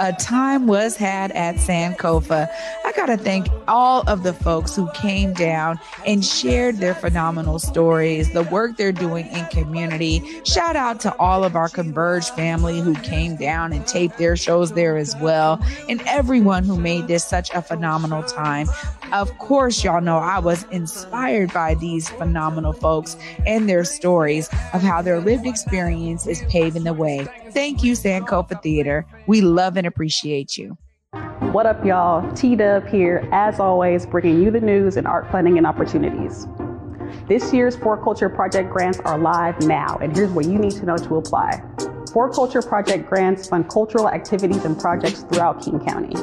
a 0.00 0.12
time 0.12 0.66
was 0.66 0.96
had 0.96 1.32
at 1.32 1.56
Sankofa. 1.56 2.48
Got 2.96 3.06
to 3.06 3.16
thank 3.18 3.46
all 3.68 4.08
of 4.08 4.22
the 4.22 4.32
folks 4.32 4.74
who 4.74 4.90
came 4.92 5.34
down 5.34 5.78
and 6.06 6.24
shared 6.24 6.78
their 6.78 6.94
phenomenal 6.94 7.58
stories, 7.58 8.32
the 8.32 8.44
work 8.44 8.78
they're 8.78 8.90
doing 8.90 9.26
in 9.26 9.44
community. 9.46 10.22
Shout 10.44 10.76
out 10.76 10.98
to 11.00 11.14
all 11.18 11.44
of 11.44 11.56
our 11.56 11.68
Converge 11.68 12.30
family 12.30 12.80
who 12.80 12.94
came 12.94 13.36
down 13.36 13.74
and 13.74 13.86
taped 13.86 14.16
their 14.16 14.34
shows 14.34 14.72
there 14.72 14.96
as 14.96 15.14
well, 15.16 15.62
and 15.90 16.00
everyone 16.06 16.64
who 16.64 16.80
made 16.80 17.06
this 17.06 17.22
such 17.22 17.50
a 17.50 17.60
phenomenal 17.60 18.22
time. 18.22 18.66
Of 19.12 19.36
course, 19.38 19.84
y'all 19.84 20.00
know 20.00 20.16
I 20.16 20.38
was 20.38 20.64
inspired 20.70 21.52
by 21.52 21.74
these 21.74 22.08
phenomenal 22.08 22.72
folks 22.72 23.14
and 23.46 23.68
their 23.68 23.84
stories 23.84 24.48
of 24.72 24.80
how 24.80 25.02
their 25.02 25.20
lived 25.20 25.46
experience 25.46 26.26
is 26.26 26.42
paving 26.48 26.84
the 26.84 26.94
way. 26.94 27.28
Thank 27.50 27.84
you, 27.84 27.92
Sankofa 27.92 28.62
Theater. 28.62 29.06
We 29.26 29.42
love 29.42 29.76
and 29.76 29.86
appreciate 29.86 30.56
you. 30.56 30.78
What 31.40 31.66
up, 31.66 31.84
y'all? 31.84 32.32
T 32.32 32.56
Dub 32.56 32.86
here, 32.88 33.28
as 33.30 33.60
always, 33.60 34.06
bringing 34.06 34.42
you 34.42 34.50
the 34.50 34.60
news 34.60 34.96
and 34.96 35.06
art 35.06 35.30
funding 35.30 35.58
and 35.58 35.66
opportunities. 35.66 36.46
This 37.28 37.52
year's 37.52 37.76
4Culture 37.76 38.34
Project 38.34 38.70
grants 38.70 39.00
are 39.00 39.18
live 39.18 39.60
now, 39.60 39.98
and 40.00 40.16
here's 40.16 40.30
what 40.30 40.46
you 40.46 40.58
need 40.58 40.70
to 40.72 40.86
know 40.86 40.96
to 40.96 41.16
apply. 41.16 41.60
4Culture 41.76 42.66
Project 42.66 43.06
grants 43.06 43.48
fund 43.48 43.68
cultural 43.68 44.08
activities 44.08 44.64
and 44.64 44.80
projects 44.80 45.24
throughout 45.24 45.62
King 45.62 45.78
County. 45.78 46.18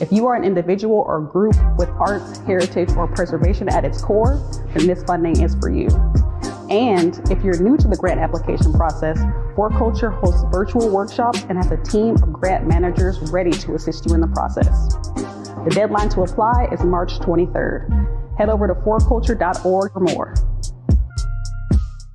If 0.00 0.12
you 0.12 0.24
are 0.28 0.36
an 0.36 0.44
individual 0.44 0.98
or 0.98 1.20
group 1.20 1.56
with 1.76 1.88
arts, 1.98 2.38
heritage, 2.46 2.92
or 2.92 3.08
preservation 3.08 3.68
at 3.68 3.84
its 3.84 4.00
core, 4.00 4.40
then 4.74 4.86
this 4.86 5.02
funding 5.02 5.42
is 5.42 5.56
for 5.56 5.68
you. 5.68 5.88
And 6.74 7.20
if 7.30 7.44
you're 7.44 7.56
new 7.62 7.76
to 7.76 7.86
the 7.86 7.96
grant 7.96 8.18
application 8.18 8.72
process, 8.72 9.16
4Culture 9.54 10.12
hosts 10.18 10.42
virtual 10.50 10.90
workshops 10.90 11.44
and 11.48 11.56
has 11.56 11.70
a 11.70 11.76
team 11.76 12.16
of 12.16 12.32
grant 12.32 12.66
managers 12.66 13.20
ready 13.30 13.52
to 13.52 13.76
assist 13.76 14.06
you 14.06 14.14
in 14.14 14.20
the 14.20 14.26
process. 14.26 14.96
The 15.14 15.70
deadline 15.72 16.08
to 16.08 16.22
apply 16.22 16.66
is 16.72 16.82
March 16.82 17.20
23rd. 17.20 18.36
Head 18.36 18.48
over 18.48 18.66
to 18.66 18.74
4culture.org 18.74 19.92
for 19.92 20.00
more. 20.00 20.34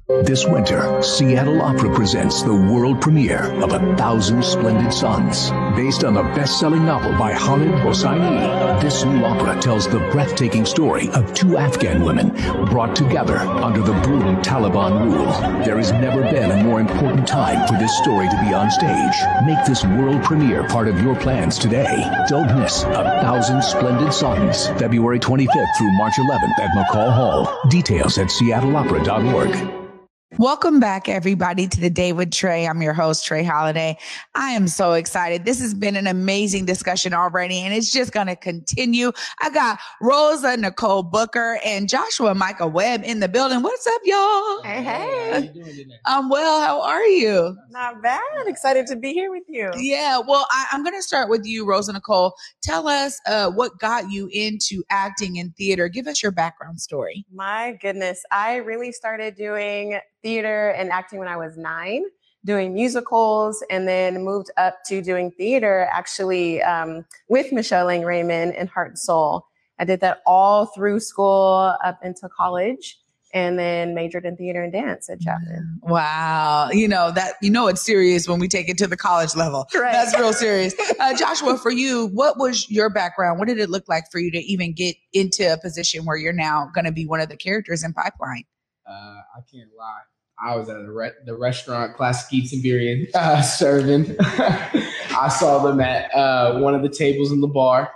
This 0.09 0.43
winter, 0.43 1.03
Seattle 1.03 1.61
Opera 1.61 1.93
presents 1.93 2.41
the 2.41 2.53
world 2.53 2.99
premiere 2.99 3.43
of 3.61 3.73
A 3.73 3.95
Thousand 3.95 4.43
Splendid 4.43 4.91
Suns. 4.91 5.51
Based 5.75 6.03
on 6.03 6.15
the 6.15 6.23
best-selling 6.23 6.83
novel 6.83 7.11
by 7.11 7.35
Khaled 7.35 7.69
Hosseini, 7.83 8.81
this 8.81 9.05
new 9.05 9.23
opera 9.23 9.61
tells 9.61 9.87
the 9.87 9.99
breathtaking 10.11 10.65
story 10.65 11.09
of 11.09 11.31
two 11.35 11.57
Afghan 11.57 12.03
women 12.03 12.29
brought 12.65 12.95
together 12.95 13.37
under 13.37 13.81
the 13.81 13.93
brutal 14.01 14.33
Taliban 14.37 15.13
rule. 15.13 15.31
There 15.63 15.77
has 15.77 15.91
never 15.91 16.23
been 16.23 16.49
a 16.49 16.63
more 16.63 16.79
important 16.79 17.27
time 17.27 17.67
for 17.67 17.77
this 17.77 17.95
story 17.99 18.27
to 18.29 18.41
be 18.41 18.51
on 18.51 18.71
stage. 18.71 19.45
Make 19.45 19.63
this 19.67 19.85
world 19.85 20.23
premiere 20.23 20.67
part 20.69 20.87
of 20.87 20.99
your 21.03 21.15
plans 21.17 21.59
today. 21.59 22.03
Don't 22.27 22.59
miss 22.59 22.81
A 22.81 23.21
Thousand 23.21 23.61
Splendid 23.63 24.11
Suns, 24.11 24.69
February 24.79 25.19
25th 25.19 25.77
through 25.77 25.91
March 25.97 26.15
11th 26.17 26.59
at 26.59 26.71
McCaw 26.71 27.13
Hall. 27.13 27.59
Details 27.69 28.17
at 28.17 28.27
seattleopera.org. 28.27 29.88
Welcome 30.37 30.79
back, 30.79 31.09
everybody, 31.09 31.67
to 31.67 31.81
the 31.81 31.89
Day 31.89 32.13
with 32.13 32.31
Trey. 32.31 32.67
I'm 32.67 32.83
your 32.83 32.93
host, 32.93 33.25
Trey 33.25 33.43
Holiday. 33.43 33.97
I 34.35 34.51
am 34.51 34.67
so 34.67 34.93
excited. 34.93 35.43
This 35.43 35.59
has 35.59 35.73
been 35.73 35.95
an 35.95 36.05
amazing 36.05 36.65
discussion 36.65 37.15
already, 37.15 37.57
and 37.61 37.73
it's 37.73 37.91
just 37.91 38.11
going 38.11 38.27
to 38.27 38.35
continue. 38.35 39.11
I 39.41 39.49
got 39.49 39.79
Rosa 39.99 40.55
Nicole 40.55 41.01
Booker 41.01 41.59
and 41.65 41.89
Joshua 41.89 42.35
Michael 42.35 42.69
Webb 42.69 43.01
in 43.03 43.21
the 43.21 43.27
building. 43.27 43.63
What's 43.63 43.87
up, 43.87 44.01
y'all? 44.05 44.61
Hey, 44.61 44.83
hey. 44.83 45.85
I'm 46.05 46.29
well. 46.29 46.61
How 46.61 46.83
are 46.83 47.05
you? 47.05 47.57
Not 47.71 48.03
bad. 48.03 48.21
Excited 48.45 48.85
to 48.87 48.95
be 48.95 49.13
here 49.13 49.31
with 49.31 49.45
you. 49.47 49.71
Yeah. 49.77 50.19
Well, 50.19 50.45
I, 50.51 50.67
am 50.73 50.83
going 50.83 50.95
to 50.95 51.01
start 51.01 51.29
with 51.29 51.43
you, 51.43 51.67
Rosa 51.67 51.91
Nicole. 51.91 52.35
Tell 52.61 52.87
us 52.87 53.19
uh, 53.25 53.49
what 53.49 53.79
got 53.79 54.11
you 54.11 54.29
into 54.31 54.83
acting 54.91 55.39
and 55.39 55.55
theater. 55.55 55.87
Give 55.87 56.05
us 56.05 56.21
your 56.21 56.31
background 56.31 56.79
story. 56.79 57.25
My 57.33 57.77
goodness. 57.81 58.23
I 58.31 58.57
really 58.57 58.91
started 58.91 59.35
doing 59.35 59.99
theater 60.23 60.69
and 60.69 60.89
acting 60.89 61.19
when 61.19 61.27
I 61.27 61.37
was 61.37 61.57
nine, 61.57 62.03
doing 62.45 62.73
musicals, 62.73 63.63
and 63.69 63.87
then 63.87 64.23
moved 64.23 64.51
up 64.57 64.79
to 64.87 65.01
doing 65.01 65.31
theater 65.31 65.87
actually 65.91 66.61
um, 66.61 67.05
with 67.27 67.51
Michelle 67.51 67.85
Lang 67.85 68.03
Raymond 68.03 68.55
in 68.55 68.67
Heart 68.67 68.89
and 68.89 68.99
Soul. 68.99 69.45
I 69.79 69.85
did 69.85 70.01
that 70.01 70.21
all 70.25 70.65
through 70.65 70.99
school 70.99 71.75
up 71.83 71.99
into 72.03 72.27
college 72.35 72.97
and 73.33 73.59
then 73.59 73.93
majored 73.93 74.25
in 74.25 74.35
theater 74.35 74.63
and 74.63 74.73
dance 74.73 75.09
at 75.09 75.21
Chapman. 75.21 75.79
Wow. 75.83 76.69
You 76.71 76.87
know, 76.87 77.11
that, 77.11 77.33
you 77.41 77.49
know, 77.49 77.67
it's 77.67 77.81
serious 77.81 78.27
when 78.27 78.39
we 78.39 78.47
take 78.47 78.69
it 78.69 78.77
to 78.79 78.87
the 78.87 78.97
college 78.97 79.35
level. 79.35 79.67
Right. 79.79 79.93
That's 79.93 80.17
real 80.17 80.33
serious. 80.33 80.75
Uh, 80.99 81.15
Joshua, 81.15 81.57
for 81.57 81.71
you, 81.71 82.07
what 82.07 82.37
was 82.37 82.69
your 82.69 82.89
background? 82.89 83.39
What 83.39 83.47
did 83.47 83.59
it 83.59 83.69
look 83.69 83.85
like 83.87 84.11
for 84.11 84.19
you 84.19 84.29
to 84.31 84.39
even 84.39 84.73
get 84.73 84.97
into 85.13 85.53
a 85.53 85.57
position 85.57 86.03
where 86.03 86.17
you're 86.17 86.33
now 86.33 86.69
going 86.75 86.83
to 86.83 86.91
be 86.91 87.05
one 87.05 87.21
of 87.21 87.29
the 87.29 87.37
characters 87.37 87.81
in 87.81 87.93
Pipeline? 87.93 88.43
Uh, 88.89 89.21
I 89.37 89.41
can't 89.51 89.69
lie. 89.77 90.01
I 90.41 90.55
was 90.55 90.69
at 90.69 90.87
re- 90.87 91.11
the 91.25 91.35
restaurant 91.35 91.95
Classic 91.95 92.43
Beer 92.63 93.07
uh, 93.15 93.41
serving. 93.41 94.15
I 94.19 95.27
saw 95.27 95.59
them 95.59 95.79
at 95.81 96.13
uh, 96.15 96.59
one 96.59 96.73
of 96.73 96.81
the 96.81 96.89
tables 96.89 97.31
in 97.31 97.41
the 97.41 97.47
bar. 97.47 97.91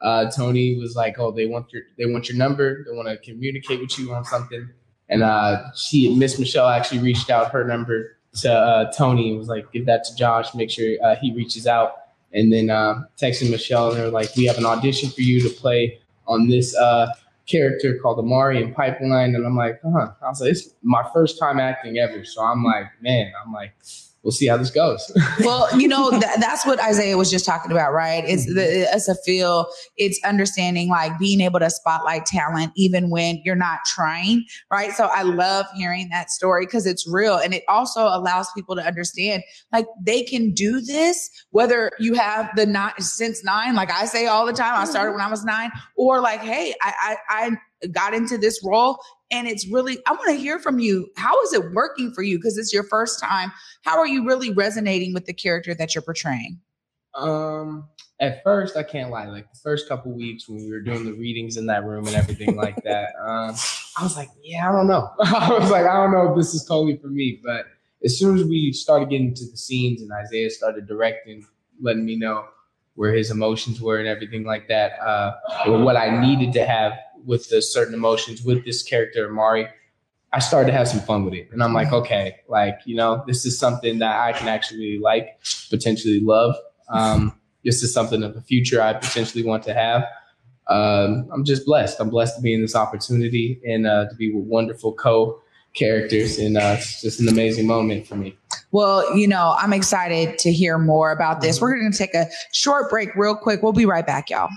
Uh, 0.00 0.30
Tony 0.30 0.78
was 0.78 0.94
like, 0.94 1.18
"Oh, 1.18 1.32
they 1.32 1.46
want 1.46 1.72
your 1.72 1.82
they 1.98 2.06
want 2.06 2.28
your 2.28 2.38
number. 2.38 2.84
They 2.84 2.96
want 2.96 3.08
to 3.08 3.18
communicate 3.18 3.80
with 3.80 3.98
you 3.98 4.12
on 4.14 4.24
something." 4.24 4.70
And 5.08 5.22
uh, 5.22 5.72
she, 5.74 6.14
Miss 6.14 6.38
Michelle, 6.38 6.68
actually 6.68 7.00
reached 7.00 7.30
out 7.30 7.50
her 7.50 7.64
number 7.64 8.16
to 8.42 8.52
uh, 8.52 8.92
Tony 8.92 9.30
and 9.30 9.38
was 9.38 9.48
like, 9.48 9.70
"Give 9.72 9.86
that 9.86 10.04
to 10.04 10.14
Josh. 10.14 10.54
Make 10.54 10.70
sure 10.70 10.96
uh, 11.02 11.16
he 11.16 11.32
reaches 11.34 11.66
out." 11.66 11.94
And 12.32 12.52
then 12.52 12.70
uh, 12.70 13.02
texted 13.20 13.50
Michelle, 13.50 13.88
and 13.88 13.98
they're 13.98 14.10
like, 14.10 14.36
"We 14.36 14.44
have 14.44 14.58
an 14.58 14.66
audition 14.66 15.10
for 15.10 15.22
you 15.22 15.40
to 15.42 15.48
play 15.48 15.98
on 16.28 16.46
this 16.48 16.76
character 17.48 17.98
called 18.00 18.18
Omari 18.18 18.62
in 18.62 18.74
Pipeline." 18.74 19.34
And 19.34 19.46
I'm 19.46 19.56
like, 19.56 19.80
"Huh." 19.82 20.12
I 20.22 20.28
was 20.28 20.40
like, 20.40 20.50
"It's 20.50 20.74
my 20.82 21.08
first 21.12 21.38
time 21.38 21.58
acting 21.58 21.98
ever." 21.98 22.24
So 22.24 22.42
I'm 22.42 22.64
like, 22.64 22.86
"Man," 23.00 23.32
I'm 23.44 23.52
like 23.52 23.72
we'll 24.28 24.34
see 24.34 24.46
how 24.46 24.58
this 24.58 24.70
goes. 24.70 25.10
well, 25.40 25.66
you 25.80 25.88
know, 25.88 26.10
th- 26.10 26.22
that's 26.38 26.66
what 26.66 26.78
Isaiah 26.80 27.16
was 27.16 27.30
just 27.30 27.46
talking 27.46 27.72
about, 27.72 27.94
right? 27.94 28.22
It's 28.26 28.44
mm-hmm. 28.44 28.56
the, 28.56 28.94
it's 28.94 29.08
a 29.08 29.14
feel, 29.24 29.66
it's 29.96 30.20
understanding 30.22 30.90
like 30.90 31.18
being 31.18 31.40
able 31.40 31.60
to 31.60 31.70
spotlight 31.70 32.26
talent 32.26 32.72
even 32.76 33.08
when 33.08 33.40
you're 33.42 33.56
not 33.56 33.78
trying, 33.86 34.44
right? 34.70 34.92
So 34.92 35.06
I 35.06 35.22
love 35.22 35.64
hearing 35.74 36.10
that 36.10 36.30
story 36.30 36.66
because 36.66 36.84
it's 36.84 37.10
real. 37.10 37.36
And 37.36 37.54
it 37.54 37.64
also 37.68 38.02
allows 38.02 38.52
people 38.52 38.76
to 38.76 38.86
understand 38.86 39.44
like 39.72 39.86
they 40.04 40.22
can 40.24 40.52
do 40.52 40.82
this, 40.82 41.30
whether 41.48 41.90
you 41.98 42.12
have 42.12 42.54
the 42.54 42.66
nine 42.66 42.92
since 42.98 43.42
nine, 43.42 43.74
like 43.74 43.90
I 43.90 44.04
say 44.04 44.26
all 44.26 44.44
the 44.44 44.52
time, 44.52 44.74
I 44.74 44.84
started 44.84 45.12
mm-hmm. 45.12 45.20
when 45.20 45.26
I 45.26 45.30
was 45.30 45.42
nine, 45.42 45.70
or 45.96 46.20
like, 46.20 46.40
hey, 46.40 46.74
I, 46.82 47.16
I, 47.30 47.50
I 47.80 47.86
got 47.86 48.12
into 48.12 48.36
this 48.36 48.60
role 48.62 48.98
and 49.30 49.46
it's 49.48 49.66
really 49.68 49.98
i 50.06 50.12
want 50.12 50.28
to 50.28 50.36
hear 50.36 50.58
from 50.58 50.78
you. 50.78 51.10
How 51.16 51.40
is 51.42 51.52
it 51.52 51.72
working 51.72 52.12
for 52.12 52.22
you? 52.22 52.38
Because 52.38 52.58
it's 52.58 52.72
your 52.72 52.84
first 52.84 53.20
time. 53.20 53.52
How 53.82 53.98
are 53.98 54.06
you 54.06 54.26
really 54.26 54.52
resonating 54.52 55.14
with 55.14 55.26
the 55.26 55.34
character 55.34 55.74
that 55.74 55.94
you're 55.94 56.02
portraying? 56.02 56.60
Um 57.14 57.88
at 58.20 58.42
first 58.42 58.76
i 58.76 58.82
can't 58.82 59.10
lie 59.10 59.26
like 59.26 59.50
the 59.52 59.58
first 59.58 59.88
couple 59.88 60.12
weeks 60.12 60.48
when 60.48 60.58
we 60.58 60.70
were 60.70 60.80
doing 60.80 61.04
the 61.04 61.12
readings 61.12 61.56
in 61.56 61.66
that 61.66 61.84
room 61.84 62.06
and 62.06 62.16
everything 62.16 62.56
like 62.56 62.76
that 62.82 63.10
um 63.20 63.54
i 63.96 64.02
was 64.02 64.16
like 64.16 64.28
yeah 64.42 64.68
i 64.68 64.72
don't 64.72 64.86
know. 64.86 65.10
I 65.20 65.56
was 65.58 65.70
like 65.70 65.86
i 65.86 65.94
don't 65.94 66.12
know 66.12 66.30
if 66.30 66.36
this 66.36 66.54
is 66.54 66.64
totally 66.64 66.96
for 66.96 67.08
me 67.08 67.40
but 67.44 67.66
as 68.04 68.18
soon 68.18 68.36
as 68.36 68.44
we 68.44 68.72
started 68.72 69.10
getting 69.10 69.34
to 69.34 69.50
the 69.50 69.56
scenes 69.56 70.02
and 70.02 70.10
isaiah 70.12 70.50
started 70.50 70.86
directing 70.86 71.46
letting 71.80 72.04
me 72.04 72.16
know 72.16 72.44
where 72.94 73.12
his 73.12 73.30
emotions 73.30 73.80
were 73.80 73.98
and 73.98 74.08
everything 74.08 74.44
like 74.44 74.66
that 74.68 74.98
uh 75.00 75.34
or 75.66 75.78
what 75.78 75.96
i 75.96 76.20
needed 76.20 76.52
to 76.52 76.66
have 76.66 76.92
with 77.28 77.50
the 77.50 77.60
certain 77.60 77.94
emotions 77.94 78.42
with 78.42 78.64
this 78.64 78.82
character 78.82 79.28
Omari, 79.28 79.68
I 80.32 80.40
started 80.40 80.72
to 80.72 80.76
have 80.76 80.88
some 80.88 81.00
fun 81.00 81.24
with 81.24 81.34
it. 81.34 81.48
And 81.52 81.62
I'm 81.62 81.74
like, 81.74 81.92
okay, 81.92 82.36
like, 82.48 82.80
you 82.86 82.96
know, 82.96 83.22
this 83.26 83.44
is 83.44 83.58
something 83.58 83.98
that 83.98 84.18
I 84.18 84.32
can 84.32 84.48
actually 84.48 84.98
like, 84.98 85.38
potentially 85.70 86.20
love. 86.20 86.56
Um, 86.88 87.38
this 87.64 87.82
is 87.82 87.92
something 87.92 88.22
of 88.22 88.34
the 88.34 88.40
future 88.40 88.80
I 88.80 88.94
potentially 88.94 89.44
want 89.44 89.62
to 89.64 89.74
have. 89.74 90.04
Um, 90.68 91.28
I'm 91.32 91.44
just 91.44 91.64
blessed. 91.64 92.00
I'm 92.00 92.10
blessed 92.10 92.36
to 92.36 92.42
be 92.42 92.54
in 92.54 92.62
this 92.62 92.74
opportunity 92.74 93.60
and 93.66 93.86
uh, 93.86 94.08
to 94.08 94.14
be 94.16 94.32
with 94.32 94.44
wonderful 94.44 94.92
co 94.92 95.40
characters. 95.74 96.38
And 96.38 96.56
uh, 96.56 96.76
it's 96.78 97.02
just 97.02 97.20
an 97.20 97.28
amazing 97.28 97.66
moment 97.66 98.06
for 98.06 98.16
me. 98.16 98.36
Well, 98.70 99.16
you 99.16 99.28
know, 99.28 99.54
I'm 99.58 99.72
excited 99.72 100.38
to 100.40 100.52
hear 100.52 100.78
more 100.78 101.10
about 101.10 101.40
this. 101.40 101.60
We're 101.60 101.78
going 101.78 101.92
to 101.92 101.96
take 101.96 102.14
a 102.14 102.26
short 102.52 102.90
break 102.90 103.14
real 103.14 103.34
quick. 103.34 103.62
We'll 103.62 103.72
be 103.72 103.86
right 103.86 104.06
back, 104.06 104.28
y'all. 104.30 104.50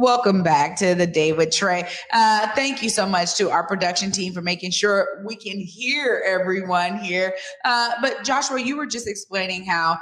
Welcome 0.00 0.44
back 0.44 0.76
to 0.76 0.94
the 0.94 1.08
Day 1.08 1.32
with 1.32 1.50
Trey. 1.50 1.82
Uh, 2.12 2.46
thank 2.54 2.84
you 2.84 2.88
so 2.88 3.04
much 3.04 3.34
to 3.34 3.50
our 3.50 3.66
production 3.66 4.12
team 4.12 4.32
for 4.32 4.40
making 4.40 4.70
sure 4.70 5.24
we 5.26 5.34
can 5.34 5.58
hear 5.58 6.22
everyone 6.24 6.98
here. 6.98 7.34
Uh, 7.64 7.90
but 8.00 8.22
Joshua, 8.22 8.60
you 8.60 8.76
were 8.76 8.86
just 8.86 9.08
explaining 9.08 9.64
how 9.64 9.98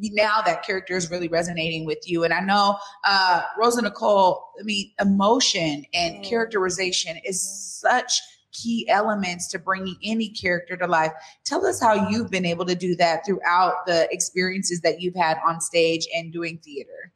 now 0.00 0.40
that 0.46 0.64
character 0.64 0.96
is 0.96 1.10
really 1.10 1.28
resonating 1.28 1.84
with 1.84 1.98
you. 2.06 2.24
And 2.24 2.32
I 2.32 2.40
know 2.40 2.78
uh, 3.04 3.42
Rosa 3.58 3.82
Nicole, 3.82 4.42
I 4.58 4.62
mean, 4.62 4.90
emotion 4.98 5.84
and 5.92 6.16
mm. 6.16 6.24
characterization 6.26 7.18
is 7.22 7.46
such 7.82 8.22
key 8.54 8.88
elements 8.88 9.48
to 9.48 9.58
bringing 9.58 9.96
any 10.02 10.30
character 10.30 10.74
to 10.74 10.86
life. 10.86 11.12
Tell 11.44 11.66
us 11.66 11.78
how 11.78 12.08
you've 12.08 12.30
been 12.30 12.46
able 12.46 12.64
to 12.64 12.74
do 12.74 12.96
that 12.96 13.26
throughout 13.26 13.84
the 13.86 14.08
experiences 14.10 14.80
that 14.80 15.02
you've 15.02 15.16
had 15.16 15.36
on 15.46 15.60
stage 15.60 16.08
and 16.16 16.32
doing 16.32 16.58
theater. 16.64 17.12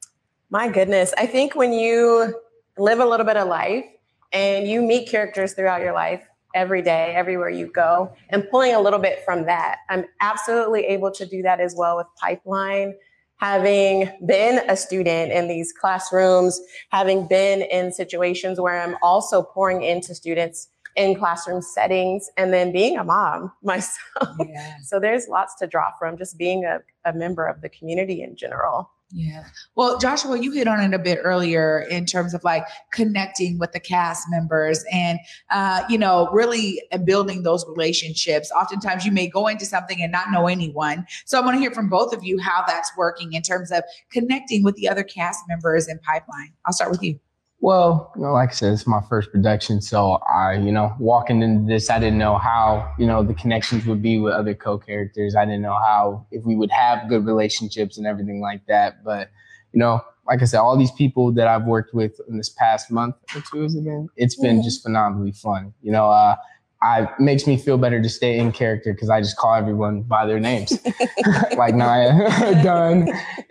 My 0.50 0.68
goodness. 0.68 1.12
I 1.18 1.26
think 1.26 1.54
when 1.54 1.72
you 1.72 2.34
live 2.78 3.00
a 3.00 3.04
little 3.04 3.26
bit 3.26 3.36
of 3.36 3.48
life 3.48 3.84
and 4.32 4.66
you 4.66 4.80
meet 4.80 5.08
characters 5.08 5.52
throughout 5.52 5.82
your 5.82 5.92
life 5.92 6.22
every 6.54 6.80
day, 6.80 7.12
everywhere 7.14 7.50
you 7.50 7.66
go, 7.66 8.14
and 8.30 8.48
pulling 8.50 8.74
a 8.74 8.80
little 8.80 8.98
bit 8.98 9.22
from 9.26 9.44
that, 9.44 9.80
I'm 9.90 10.06
absolutely 10.20 10.86
able 10.86 11.10
to 11.12 11.26
do 11.26 11.42
that 11.42 11.60
as 11.60 11.74
well 11.76 11.98
with 11.98 12.06
Pipeline. 12.18 12.94
Having 13.36 14.10
been 14.26 14.62
a 14.68 14.76
student 14.76 15.32
in 15.32 15.48
these 15.48 15.72
classrooms, 15.72 16.60
having 16.88 17.28
been 17.28 17.62
in 17.62 17.92
situations 17.92 18.58
where 18.58 18.80
I'm 18.80 18.96
also 19.02 19.42
pouring 19.42 19.82
into 19.82 20.14
students 20.14 20.68
in 20.96 21.14
classroom 21.14 21.62
settings, 21.62 22.28
and 22.36 22.52
then 22.52 22.72
being 22.72 22.96
a 22.96 23.04
mom 23.04 23.52
myself. 23.62 24.36
Yeah. 24.40 24.76
so 24.84 24.98
there's 24.98 25.28
lots 25.28 25.54
to 25.56 25.66
draw 25.66 25.92
from 25.98 26.18
just 26.18 26.36
being 26.36 26.64
a, 26.64 26.80
a 27.04 27.12
member 27.12 27.46
of 27.46 27.60
the 27.60 27.68
community 27.68 28.22
in 28.22 28.34
general. 28.34 28.90
Yeah. 29.10 29.44
Well, 29.74 29.98
Joshua, 29.98 30.38
you 30.38 30.52
hit 30.52 30.68
on 30.68 30.80
it 30.80 30.92
a 30.92 30.98
bit 30.98 31.20
earlier 31.22 31.80
in 31.90 32.04
terms 32.04 32.34
of 32.34 32.44
like 32.44 32.64
connecting 32.92 33.58
with 33.58 33.72
the 33.72 33.80
cast 33.80 34.26
members 34.28 34.84
and, 34.92 35.18
uh, 35.50 35.84
you 35.88 35.96
know, 35.96 36.28
really 36.30 36.82
building 37.04 37.42
those 37.42 37.64
relationships. 37.66 38.52
Oftentimes 38.52 39.06
you 39.06 39.12
may 39.12 39.26
go 39.26 39.46
into 39.46 39.64
something 39.64 40.02
and 40.02 40.12
not 40.12 40.30
know 40.30 40.46
anyone. 40.46 41.06
So 41.24 41.40
I 41.40 41.44
want 41.44 41.54
to 41.54 41.60
hear 41.60 41.70
from 41.70 41.88
both 41.88 42.14
of 42.14 42.22
you 42.22 42.38
how 42.38 42.64
that's 42.66 42.92
working 42.98 43.32
in 43.32 43.40
terms 43.40 43.72
of 43.72 43.82
connecting 44.10 44.62
with 44.62 44.74
the 44.76 44.88
other 44.88 45.04
cast 45.04 45.40
members 45.48 45.88
in 45.88 45.98
Pipeline. 46.00 46.52
I'll 46.66 46.74
start 46.74 46.90
with 46.90 47.02
you. 47.02 47.18
Well, 47.60 48.12
you 48.14 48.22
know, 48.22 48.32
like 48.32 48.50
I 48.50 48.52
said, 48.52 48.72
it's 48.72 48.86
my 48.86 49.00
first 49.08 49.32
production, 49.32 49.80
so 49.80 50.12
I, 50.32 50.54
you 50.54 50.70
know, 50.70 50.94
walking 51.00 51.42
into 51.42 51.66
this, 51.66 51.90
I 51.90 51.98
didn't 51.98 52.18
know 52.18 52.38
how, 52.38 52.94
you 52.98 53.06
know, 53.06 53.24
the 53.24 53.34
connections 53.34 53.84
would 53.86 54.00
be 54.00 54.20
with 54.20 54.32
other 54.32 54.54
co-characters. 54.54 55.34
I 55.34 55.44
didn't 55.44 55.62
know 55.62 55.74
how 55.74 56.24
if 56.30 56.44
we 56.44 56.54
would 56.54 56.70
have 56.70 57.08
good 57.08 57.26
relationships 57.26 57.98
and 57.98 58.06
everything 58.06 58.40
like 58.40 58.64
that. 58.66 59.02
But, 59.02 59.30
you 59.72 59.80
know, 59.80 60.00
like 60.28 60.40
I 60.40 60.44
said, 60.44 60.60
all 60.60 60.76
these 60.78 60.92
people 60.92 61.32
that 61.32 61.48
I've 61.48 61.64
worked 61.64 61.94
with 61.94 62.20
in 62.28 62.36
this 62.36 62.48
past 62.48 62.92
month 62.92 63.16
or 63.34 63.42
two 63.50 63.62
has 63.62 63.74
it 63.74 63.82
been? 63.82 64.08
It's 64.16 64.36
been 64.36 64.62
just 64.62 64.84
phenomenally 64.84 65.32
fun. 65.32 65.74
You 65.82 65.90
know, 65.90 66.10
uh, 66.10 66.36
I 66.80 67.08
makes 67.18 67.46
me 67.46 67.56
feel 67.56 67.76
better 67.76 68.00
to 68.00 68.08
stay 68.08 68.38
in 68.38 68.52
character 68.52 68.92
because 68.92 69.10
I 69.10 69.20
just 69.20 69.36
call 69.36 69.54
everyone 69.54 70.02
by 70.02 70.26
their 70.26 70.38
names, 70.38 70.78
like 71.56 71.74
Naya, 71.74 72.62
Dunn, 72.62 73.08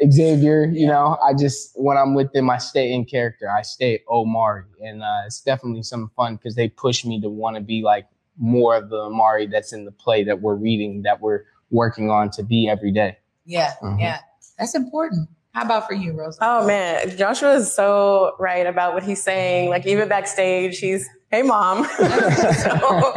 Xavier. 0.10 0.66
You 0.66 0.88
know, 0.88 1.18
I 1.24 1.34
just 1.34 1.72
when 1.76 1.98
I'm 1.98 2.14
with 2.14 2.32
them, 2.32 2.50
I 2.50 2.58
stay 2.58 2.92
in 2.92 3.04
character. 3.04 3.50
I 3.50 3.64
stay 3.64 4.02
Omari, 4.10 4.64
and 4.82 5.04
uh, 5.04 5.24
it's 5.26 5.42
definitely 5.42 5.84
some 5.84 6.10
fun 6.16 6.38
because 6.38 6.56
they 6.56 6.70
push 6.70 7.04
me 7.04 7.20
to 7.20 7.30
want 7.30 7.58
to 7.58 7.62
be 7.62 7.82
like 7.82 8.08
more 8.38 8.78
of 8.78 8.90
the 8.90 8.98
Omari 8.98 9.48
that's 9.48 9.74
in 9.74 9.84
the 9.84 9.92
play 9.92 10.24
that 10.24 10.42
we're 10.42 10.56
reading, 10.56 11.02
that 11.02 11.20
we're 11.20 11.44
working 11.70 12.10
on 12.10 12.30
to 12.32 12.44
be 12.44 12.70
every 12.70 12.92
day. 12.92 13.18
Yeah, 13.46 13.74
mm-hmm. 13.84 14.00
yeah, 14.00 14.20
that's 14.58 14.74
important. 14.74 15.28
How 15.52 15.64
about 15.64 15.88
for 15.88 15.96
you, 15.96 16.14
Rosa? 16.14 16.40
Oh 16.42 16.66
man, 16.66 17.18
Joshua 17.18 17.56
is 17.56 17.74
so 17.74 18.36
right 18.40 18.66
about 18.66 18.94
what 18.94 19.04
he's 19.04 19.22
saying. 19.22 19.70
Like 19.70 19.86
even 19.86 20.08
backstage, 20.08 20.78
he's 20.78 21.10
hey 21.32 21.42
mom. 21.42 21.84
so 21.98 23.12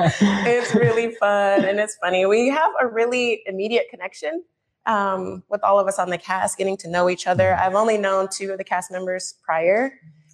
it's 0.46 0.75
really 0.75 1.12
fun 1.14 1.64
and 1.64 1.79
it's 1.79 1.96
funny. 1.96 2.27
We 2.27 2.49
have 2.49 2.73
a 2.81 2.87
really 2.87 3.42
immediate 3.46 3.87
connection 3.88 4.42
um, 4.87 5.42
with 5.49 5.62
all 5.62 5.79
of 5.79 5.87
us 5.87 5.99
on 5.99 6.11
the 6.11 6.18
cast, 6.18 6.59
getting 6.59 6.77
to 6.79 6.88
know 6.88 7.09
each 7.09 7.27
other. 7.27 7.55
I've 7.55 7.75
only 7.75 7.99
known 7.99 8.29
two 8.31 8.51
of 8.51 8.59
the 8.59 8.64
cast 8.64 8.90
members 8.90 9.35
prior 9.44 9.92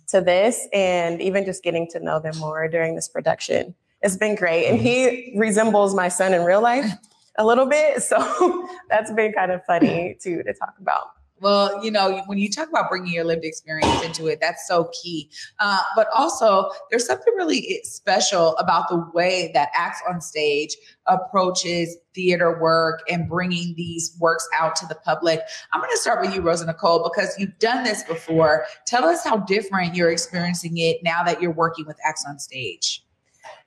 to 0.08 0.20
this, 0.20 0.68
and 0.72 1.20
even 1.20 1.44
just 1.44 1.62
getting 1.62 1.88
to 1.90 2.00
know 2.00 2.20
them 2.20 2.38
more 2.38 2.68
during 2.68 2.94
this 2.94 3.08
production. 3.08 3.74
It's 4.02 4.16
been 4.16 4.36
great. 4.36 4.68
And 4.68 4.80
he 4.80 5.34
resembles 5.36 5.94
my 5.94 6.08
son 6.08 6.32
in 6.32 6.44
real 6.44 6.62
life 6.62 6.90
a 7.38 7.44
little 7.44 7.66
bit. 7.66 8.02
So 8.02 8.68
that's 8.88 9.10
been 9.12 9.32
kind 9.32 9.50
of 9.50 9.64
funny 9.64 10.16
too 10.22 10.42
to 10.44 10.54
talk 10.54 10.74
about. 10.80 11.08
Well, 11.40 11.84
you 11.84 11.90
know, 11.90 12.22
when 12.26 12.38
you 12.38 12.50
talk 12.50 12.68
about 12.68 12.88
bringing 12.88 13.12
your 13.12 13.24
lived 13.24 13.44
experience 13.44 14.02
into 14.02 14.26
it, 14.26 14.40
that's 14.40 14.66
so 14.66 14.90
key. 15.02 15.30
Uh, 15.58 15.82
but 15.94 16.08
also, 16.14 16.70
there's 16.90 17.06
something 17.06 17.34
really 17.36 17.80
special 17.84 18.56
about 18.56 18.88
the 18.88 19.04
way 19.12 19.50
that 19.52 19.68
Acts 19.74 20.00
on 20.08 20.20
Stage 20.20 20.76
approaches 21.06 21.96
theater 22.14 22.58
work 22.58 23.02
and 23.10 23.28
bringing 23.28 23.74
these 23.76 24.16
works 24.18 24.48
out 24.58 24.74
to 24.76 24.86
the 24.86 24.94
public. 24.94 25.40
I'm 25.72 25.80
going 25.80 25.90
to 25.92 25.98
start 25.98 26.22
with 26.24 26.34
you, 26.34 26.40
Rosa 26.40 26.64
Nicole, 26.64 27.02
because 27.02 27.38
you've 27.38 27.58
done 27.58 27.84
this 27.84 28.02
before. 28.04 28.64
Tell 28.86 29.04
us 29.04 29.22
how 29.22 29.36
different 29.36 29.94
you're 29.94 30.10
experiencing 30.10 30.78
it 30.78 31.02
now 31.02 31.22
that 31.24 31.42
you're 31.42 31.52
working 31.52 31.86
with 31.86 31.98
Acts 32.02 32.24
on 32.26 32.38
Stage. 32.38 33.04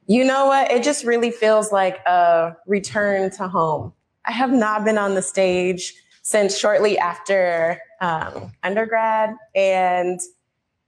You 0.08 0.24
know 0.24 0.48
what? 0.48 0.72
It 0.72 0.82
just 0.82 1.06
really 1.06 1.30
feels 1.30 1.72
like 1.72 2.00
a 2.08 2.56
return 2.66 3.30
to 3.32 3.48
home. 3.48 3.94
I 4.26 4.32
have 4.32 4.52
not 4.52 4.84
been 4.84 4.98
on 4.98 5.14
the 5.14 5.22
stage 5.22 5.94
since 6.30 6.56
shortly 6.56 6.96
after 6.96 7.82
um, 8.02 8.52
undergrad, 8.62 9.36
and 9.56 10.20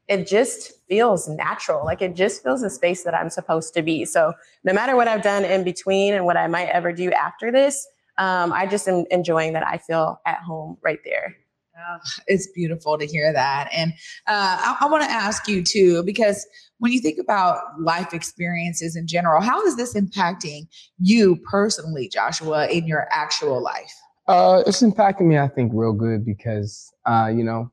it 0.08 0.28
just 0.28 0.74
feels 0.88 1.28
natural. 1.28 1.84
Like 1.84 2.00
it 2.00 2.16
just 2.16 2.44
feels 2.44 2.62
a 2.62 2.70
space 2.70 3.04
that 3.06 3.16
I'm 3.16 3.32
supposed 3.32 3.74
to 3.74 3.82
be. 3.82 4.06
So 4.06 4.34
no 4.64 4.72
matter 4.72 4.96
what 4.96 5.08
I've 5.08 5.24
done 5.24 5.44
in 5.44 5.64
between 5.64 6.14
and 6.14 6.26
what 6.26 6.38
I 6.38 6.46
might 6.46 6.70
ever 6.70 6.94
do 6.94 7.12
after 7.14 7.52
this, 7.52 7.88
um, 8.20 8.54
I 8.54 8.68
just 8.68 8.88
am 8.88 9.06
enjoying 9.10 9.54
that 9.54 9.66
I 9.66 9.80
feel 9.80 10.22
at 10.28 10.38
home 10.42 10.78
right 10.84 11.00
there. 11.04 11.36
Oh, 11.76 11.98
it's 12.28 12.48
beautiful 12.54 13.00
to 13.00 13.08
hear 13.08 13.34
that. 13.34 13.68
And 13.74 13.94
uh, 14.28 14.58
I, 14.60 14.78
I 14.82 14.86
want 14.90 15.04
to 15.06 15.10
ask 15.10 15.48
you 15.48 15.64
too, 15.64 16.04
because 16.04 16.46
when 16.78 16.92
you 16.92 17.00
think 17.00 17.18
about 17.18 17.58
life 17.80 18.14
experiences 18.14 18.96
in 18.96 19.08
general, 19.08 19.42
how 19.42 19.66
is 19.66 19.76
this 19.76 19.96
impacting 19.96 20.68
you 21.00 21.38
personally, 21.50 22.10
Joshua, 22.10 22.68
in 22.68 22.86
your 22.86 23.08
actual 23.10 23.64
life? 23.64 24.01
Uh, 24.28 24.64
it's 24.66 24.82
impacting 24.82 25.28
me, 25.28 25.38
I 25.38 25.48
think, 25.48 25.72
real 25.74 25.94
good 25.94 26.26
because, 26.26 26.94
uh, 27.06 27.32
you 27.34 27.44
know, 27.44 27.72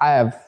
I 0.00 0.10
have, 0.10 0.40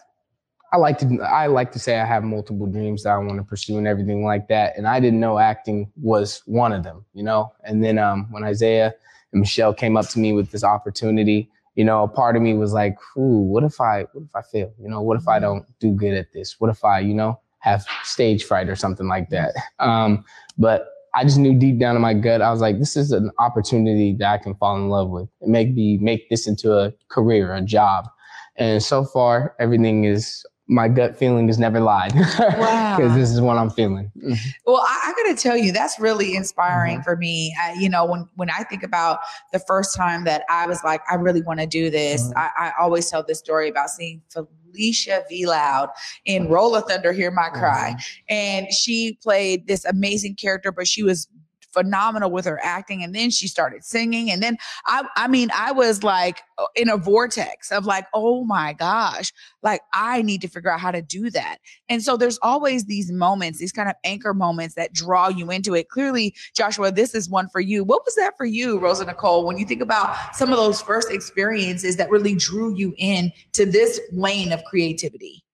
I 0.73 0.77
like 0.77 0.99
to, 0.99 1.19
I 1.23 1.47
like 1.47 1.73
to 1.73 1.79
say 1.79 1.99
I 1.99 2.05
have 2.05 2.23
multiple 2.23 2.67
dreams 2.67 3.03
that 3.03 3.11
I 3.11 3.19
want 3.19 3.39
to 3.39 3.45
pursue 3.45 3.79
and 3.79 3.87
everything 3.87 4.25
like 4.25 4.49
that. 4.49 4.77
And 4.77 4.87
I 4.87 5.01
didn't 5.01 5.21
know 5.21 5.39
acting 5.39 5.91
was 5.97 6.43
one 6.45 6.73
of 6.73 6.85
them, 6.85 7.05
you 7.15 7.23
know. 7.23 7.53
And 7.65 7.83
then 7.83 7.99
um, 7.99 8.31
when 8.31 8.45
Isaiah 8.45 8.95
and 9.33 9.41
Michelle 9.41 9.73
came 9.73 9.97
up 9.97 10.09
to 10.11 10.19
me 10.19 10.33
with 10.33 10.51
this 10.51 10.65
opportunity, 10.65 11.51
you 11.75 11.85
know, 11.85 12.03
a 12.03 12.09
part 12.09 12.37
of 12.37 12.43
me 12.43 12.55
was 12.55 12.73
like, 12.73 12.99
ooh, 13.17 13.39
what 13.39 13.65
if 13.65 13.81
I, 13.81 14.03
what 14.13 14.25
if 14.25 14.37
I 14.37 14.43
fail? 14.43 14.73
You 14.79 14.89
know, 14.89 15.01
what 15.01 15.17
if 15.17 15.27
I 15.29 15.37
mm-hmm. 15.37 15.45
don't 15.45 15.79
do 15.79 15.93
good 15.93 16.15
at 16.15 16.33
this? 16.33 16.61
What 16.61 16.71
if 16.71 16.85
I, 16.85 16.99
you 17.01 17.15
know, 17.15 17.41
have 17.61 17.87
stage 18.03 18.45
fright 18.45 18.69
or 18.69 18.77
something 18.77 19.09
like 19.09 19.31
that? 19.31 19.55
Um, 19.79 20.25
but 20.59 20.91
I 21.15 21.25
just 21.25 21.39
knew 21.39 21.59
deep 21.59 21.79
down 21.79 21.97
in 21.97 22.03
my 22.03 22.15
gut, 22.15 22.43
I 22.43 22.51
was 22.51 22.61
like, 22.61 22.79
this 22.79 22.97
is 22.97 23.13
an 23.13 23.31
opportunity 23.39 24.15
that 24.19 24.33
I 24.33 24.39
can 24.39 24.55
fall 24.55 24.77
in 24.77 24.89
love 24.89 25.11
with 25.11 25.29
and 25.41 25.53
make 25.53 25.75
me 25.75 25.99
make 25.99 26.29
this 26.31 26.47
into 26.47 26.73
a 26.73 26.93
career, 27.11 27.55
a 27.55 27.63
job. 27.63 28.09
And 28.57 28.83
so 28.83 29.05
far, 29.05 29.55
everything 29.61 30.05
is 30.05 30.45
my 30.69 30.87
gut 30.87 31.17
feeling 31.17 31.47
has 31.47 31.59
never 31.59 31.81
lied 31.81 32.13
because 32.13 32.39
wow. 32.59 32.99
this 32.99 33.31
is 33.31 33.41
what 33.41 33.57
I'm 33.57 33.71
feeling. 33.71 34.13
Mm-hmm. 34.19 34.35
Well, 34.67 34.85
I, 34.87 35.01
I 35.07 35.23
got 35.23 35.35
to 35.35 35.43
tell 35.43 35.57
you, 35.57 35.73
that's 35.73 35.99
really 35.99 36.37
inspiring 36.37 36.97
mm-hmm. 36.97 37.05
for 37.05 37.17
me. 37.17 37.55
Uh, 37.63 37.73
you 37.73 37.89
know, 37.89 38.05
when 38.05 38.29
when 38.37 38.51
I 38.51 38.65
think 38.65 38.83
about 38.83 39.21
the 39.53 39.59
first 39.61 39.97
time 39.97 40.25
that 40.25 40.45
I 40.51 40.67
was 40.67 40.85
like, 40.85 41.01
I 41.11 41.15
really 41.15 41.43
want 41.43 41.61
to 41.61 41.67
do 41.67 41.91
this, 41.91 42.23
mm-hmm. 42.23 42.39
I, 42.39 42.69
I, 42.69 42.73
always 42.79 43.11
tell 43.11 43.23
this 43.23 43.39
story 43.39 43.69
about 43.69 43.89
seeing 43.89 44.21
Felicia 44.29 45.25
V. 45.29 45.47
Loud 45.47 45.89
in 46.27 46.49
Roll 46.49 46.77
of 46.77 46.85
Thunder, 46.85 47.13
Hear 47.13 47.31
My 47.31 47.49
Cry, 47.49 47.95
mm-hmm. 47.95 48.35
and 48.35 48.73
she 48.73 49.19
played 49.23 49.67
this 49.67 49.87
amazing 49.87 50.35
character, 50.35 50.71
but 50.71 50.87
she 50.87 51.03
was 51.03 51.29
phenomenal 51.73 52.31
with 52.31 52.45
her 52.45 52.59
acting 52.63 53.03
and 53.03 53.15
then 53.15 53.31
she 53.31 53.47
started 53.47 53.85
singing 53.85 54.31
and 54.31 54.43
then 54.43 54.57
I 54.87 55.07
I 55.17 55.29
mean 55.29 55.51
I 55.55 55.73
was 55.73 56.03
like 56.03 56.41
uh, 56.57 56.67
in 56.75 56.89
a 56.89 56.97
vortex 56.97 57.71
of 57.71 57.85
like 57.85 58.07
oh 58.15 58.45
my 58.45 58.73
gosh 58.73 59.33
like 59.63 59.83
I 59.93 60.23
need 60.23 60.41
to 60.43 60.49
figure 60.49 60.73
out 60.73 60.81
how 60.81 60.91
to 60.91 61.03
do 61.03 61.31
that. 61.31 61.59
And 61.89 62.03
so 62.03 62.17
there's 62.17 62.39
always 62.43 62.85
these 62.85 63.11
moments 63.13 63.59
these 63.59 63.73
kind 63.73 63.89
of 63.89 63.97
anchor 64.05 64.33
moments 64.33 64.75
that 64.77 64.93
draw 64.93 65.29
you 65.29 65.51
into 65.51 65.75
it. 65.75 65.89
Clearly 65.89 66.35
Joshua 66.55 66.91
this 66.91 67.15
is 67.15 67.29
one 67.29 67.49
for 67.49 67.61
you. 67.61 67.85
What 67.85 68.05
was 68.05 68.15
that 68.17 68.35
for 68.37 68.47
you 68.47 68.79
Rosa 68.79 69.05
Nicole 69.05 69.47
when 69.47 69.59
you 69.59 69.67
think 69.67 69.83
about 69.83 70.35
some 70.35 70.51
of 70.51 70.57
those 70.57 70.81
first 70.81 71.11
experiences 71.11 71.97
that 71.97 72.11
really 72.11 72.35
drew 72.35 72.75
you 72.75 72.95
in 72.97 73.33
to 73.53 73.67
this 73.67 74.01
lane 74.13 74.53
of 74.53 74.63
creativity? 74.65 75.45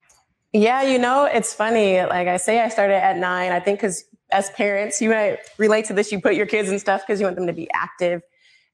Yeah, 0.55 0.83
you 0.83 1.01
know, 1.01 1.25
it's 1.25 1.53
funny. 1.53 2.01
Like 2.01 2.29
I 2.29 2.37
say, 2.37 2.61
I 2.61 2.69
started 2.69 3.03
at 3.03 3.17
nine. 3.17 3.51
I 3.51 3.59
think 3.59 3.81
because 3.81 4.05
as 4.35 4.51
parents, 4.51 5.01
you 5.01 5.11
might 5.11 5.39
relate 5.59 5.85
to 5.87 5.95
this. 5.95 6.11
You 6.11 6.21
put 6.21 6.35
your 6.35 6.45
kids 6.45 6.69
in 6.69 6.79
stuff 6.81 7.03
because 7.07 7.21
you 7.21 7.27
want 7.27 7.37
them 7.37 7.47
to 7.47 7.53
be 7.53 7.69
active. 7.73 8.21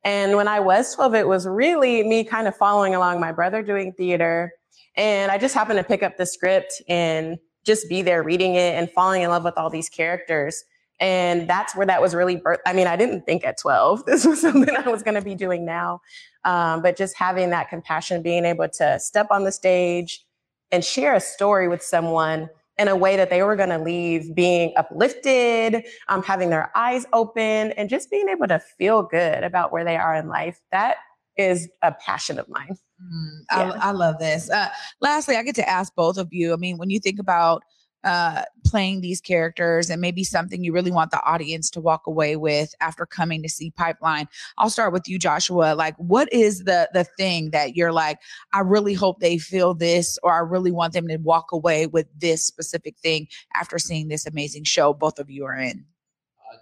And 0.02 0.34
when 0.34 0.48
I 0.48 0.58
was 0.58 0.94
12, 0.94 1.14
it 1.14 1.28
was 1.28 1.46
really 1.46 2.02
me 2.02 2.24
kind 2.24 2.48
of 2.48 2.56
following 2.56 2.94
along 2.94 3.20
my 3.20 3.30
brother 3.30 3.62
doing 3.62 3.92
theater. 3.92 4.52
And 4.96 5.30
I 5.30 5.36
just 5.36 5.54
happened 5.54 5.78
to 5.78 5.84
pick 5.84 6.02
up 6.02 6.16
the 6.16 6.24
script 6.24 6.80
and 6.88 7.38
just 7.66 7.90
be 7.90 8.00
there 8.00 8.22
reading 8.22 8.54
it 8.54 8.74
and 8.74 8.90
falling 8.90 9.20
in 9.20 9.28
love 9.28 9.44
with 9.44 9.58
all 9.58 9.68
these 9.68 9.90
characters. 9.90 10.64
And 10.98 11.48
that's 11.48 11.76
where 11.76 11.86
that 11.86 12.00
was 12.00 12.14
really 12.14 12.36
birth. 12.36 12.60
I 12.66 12.72
mean, 12.72 12.86
I 12.86 12.96
didn't 12.96 13.26
think 13.26 13.44
at 13.44 13.58
12 13.58 14.04
this 14.06 14.24
was 14.24 14.40
something 14.40 14.74
I 14.74 14.88
was 14.88 15.02
going 15.02 15.14
to 15.14 15.22
be 15.22 15.34
doing 15.34 15.66
now. 15.66 16.00
Um, 16.46 16.80
but 16.80 16.96
just 16.96 17.16
having 17.16 17.50
that 17.50 17.68
compassion, 17.68 18.22
being 18.22 18.46
able 18.46 18.68
to 18.70 18.98
step 18.98 19.26
on 19.30 19.44
the 19.44 19.52
stage 19.52 20.24
and 20.72 20.82
share 20.82 21.14
a 21.14 21.20
story 21.20 21.68
with 21.68 21.82
someone 21.82 22.48
in 22.80 22.88
a 22.88 22.96
way 22.96 23.14
that 23.14 23.28
they 23.28 23.42
were 23.42 23.56
going 23.56 23.68
to 23.68 23.78
leave 23.78 24.34
being 24.34 24.72
uplifted, 24.74 25.84
um, 26.08 26.22
having 26.22 26.48
their 26.48 26.72
eyes 26.74 27.04
open, 27.12 27.72
and 27.72 27.90
just 27.90 28.10
being 28.10 28.28
able 28.30 28.48
to 28.48 28.58
feel 28.58 29.02
good 29.02 29.44
about 29.44 29.70
where 29.70 29.84
they 29.84 29.98
are 29.98 30.14
in 30.14 30.28
life. 30.28 30.58
That 30.72 30.96
is 31.36 31.68
a 31.82 31.92
passion 31.92 32.38
of 32.38 32.48
mine. 32.48 32.76
Mm, 33.02 33.40
yeah. 33.52 33.72
I, 33.72 33.88
I, 33.88 33.90
love 33.92 34.18
this. 34.18 34.50
Uh, 34.50 34.68
lastly, 35.00 35.36
I 35.36 35.42
get 35.42 35.54
to 35.56 35.68
ask 35.68 35.94
both 35.94 36.16
of 36.16 36.32
you. 36.32 36.54
I 36.54 36.56
mean, 36.56 36.78
when 36.78 36.88
you 36.88 37.00
think 37.00 37.18
about 37.18 37.62
uh, 38.04 38.42
playing 38.64 39.00
these 39.00 39.20
characters 39.20 39.90
and 39.90 40.00
maybe 40.00 40.24
something 40.24 40.64
you 40.64 40.72
really 40.72 40.90
want 40.90 41.10
the 41.10 41.22
audience 41.24 41.70
to 41.70 41.80
walk 41.80 42.06
away 42.06 42.36
with 42.36 42.74
after 42.80 43.04
coming 43.04 43.42
to 43.42 43.48
see 43.48 43.70
Pipeline. 43.72 44.28
I'll 44.58 44.70
start 44.70 44.92
with 44.92 45.08
you, 45.08 45.18
Joshua. 45.18 45.74
Like, 45.74 45.96
what 45.96 46.32
is 46.32 46.64
the 46.64 46.88
the 46.92 47.04
thing 47.04 47.50
that 47.50 47.76
you're 47.76 47.92
like, 47.92 48.18
I 48.52 48.60
really 48.60 48.94
hope 48.94 49.20
they 49.20 49.38
feel 49.38 49.74
this, 49.74 50.18
or 50.22 50.32
I 50.32 50.38
really 50.38 50.70
want 50.70 50.92
them 50.92 51.08
to 51.08 51.16
walk 51.18 51.52
away 51.52 51.86
with 51.86 52.06
this 52.18 52.44
specific 52.44 52.96
thing 52.98 53.28
after 53.54 53.78
seeing 53.78 54.08
this 54.08 54.26
amazing 54.26 54.64
show 54.64 54.94
both 54.94 55.18
of 55.18 55.30
you 55.30 55.44
are 55.44 55.56
in? 55.56 55.84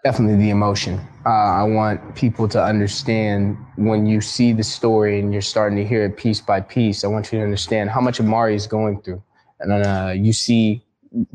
Definitely 0.04 0.36
the 0.36 0.50
emotion. 0.50 1.00
Uh, 1.24 1.30
I 1.30 1.62
want 1.62 2.14
people 2.14 2.46
to 2.48 2.62
understand 2.62 3.56
when 3.76 4.06
you 4.06 4.20
see 4.20 4.52
the 4.52 4.62
story 4.62 5.18
and 5.18 5.32
you're 5.32 5.40
starting 5.40 5.78
to 5.78 5.84
hear 5.84 6.04
it 6.04 6.16
piece 6.16 6.40
by 6.40 6.60
piece. 6.60 7.04
I 7.04 7.08
want 7.08 7.32
you 7.32 7.38
to 7.38 7.44
understand 7.44 7.90
how 7.90 8.00
much 8.00 8.20
Omari 8.20 8.54
is 8.54 8.66
going 8.66 9.00
through, 9.02 9.22
and 9.60 9.72
uh, 9.72 10.12
you 10.14 10.32
see 10.32 10.84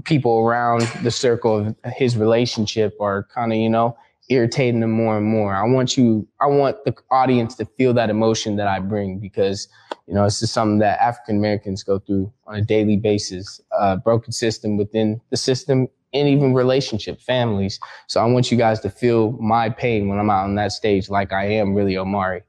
people 0.03 0.39
around 0.39 0.81
the 1.03 1.11
circle 1.11 1.67
of 1.67 1.93
his 1.93 2.17
relationship 2.17 2.95
are 2.99 3.27
kind 3.33 3.51
of, 3.51 3.57
you 3.57 3.69
know, 3.69 3.97
irritating 4.29 4.81
him 4.81 4.91
more 4.91 5.17
and 5.17 5.25
more. 5.25 5.53
I 5.53 5.63
want 5.63 5.97
you, 5.97 6.27
I 6.39 6.47
want 6.47 6.83
the 6.85 6.95
audience 7.11 7.55
to 7.55 7.65
feel 7.65 7.93
that 7.93 8.09
emotion 8.09 8.55
that 8.55 8.67
I 8.67 8.79
bring 8.79 9.19
because, 9.19 9.67
you 10.07 10.13
know, 10.13 10.23
this 10.23 10.41
is 10.41 10.51
something 10.51 10.79
that 10.79 10.99
African 10.99 11.37
Americans 11.37 11.83
go 11.83 11.99
through 11.99 12.31
on 12.47 12.55
a 12.55 12.61
daily 12.61 12.97
basis, 12.97 13.59
a 13.77 13.97
broken 13.97 14.31
system 14.31 14.77
within 14.77 15.19
the 15.29 15.37
system 15.37 15.87
and 16.13 16.27
even 16.27 16.53
relationship, 16.53 17.19
families. 17.19 17.79
So 18.07 18.21
I 18.21 18.25
want 18.25 18.51
you 18.51 18.57
guys 18.57 18.79
to 18.81 18.89
feel 18.89 19.31
my 19.33 19.69
pain 19.69 20.07
when 20.07 20.19
I'm 20.19 20.29
out 20.29 20.45
on 20.45 20.55
that 20.55 20.71
stage, 20.71 21.09
like 21.09 21.33
I 21.33 21.45
am 21.45 21.73
really 21.73 21.97
Omari. 21.97 22.43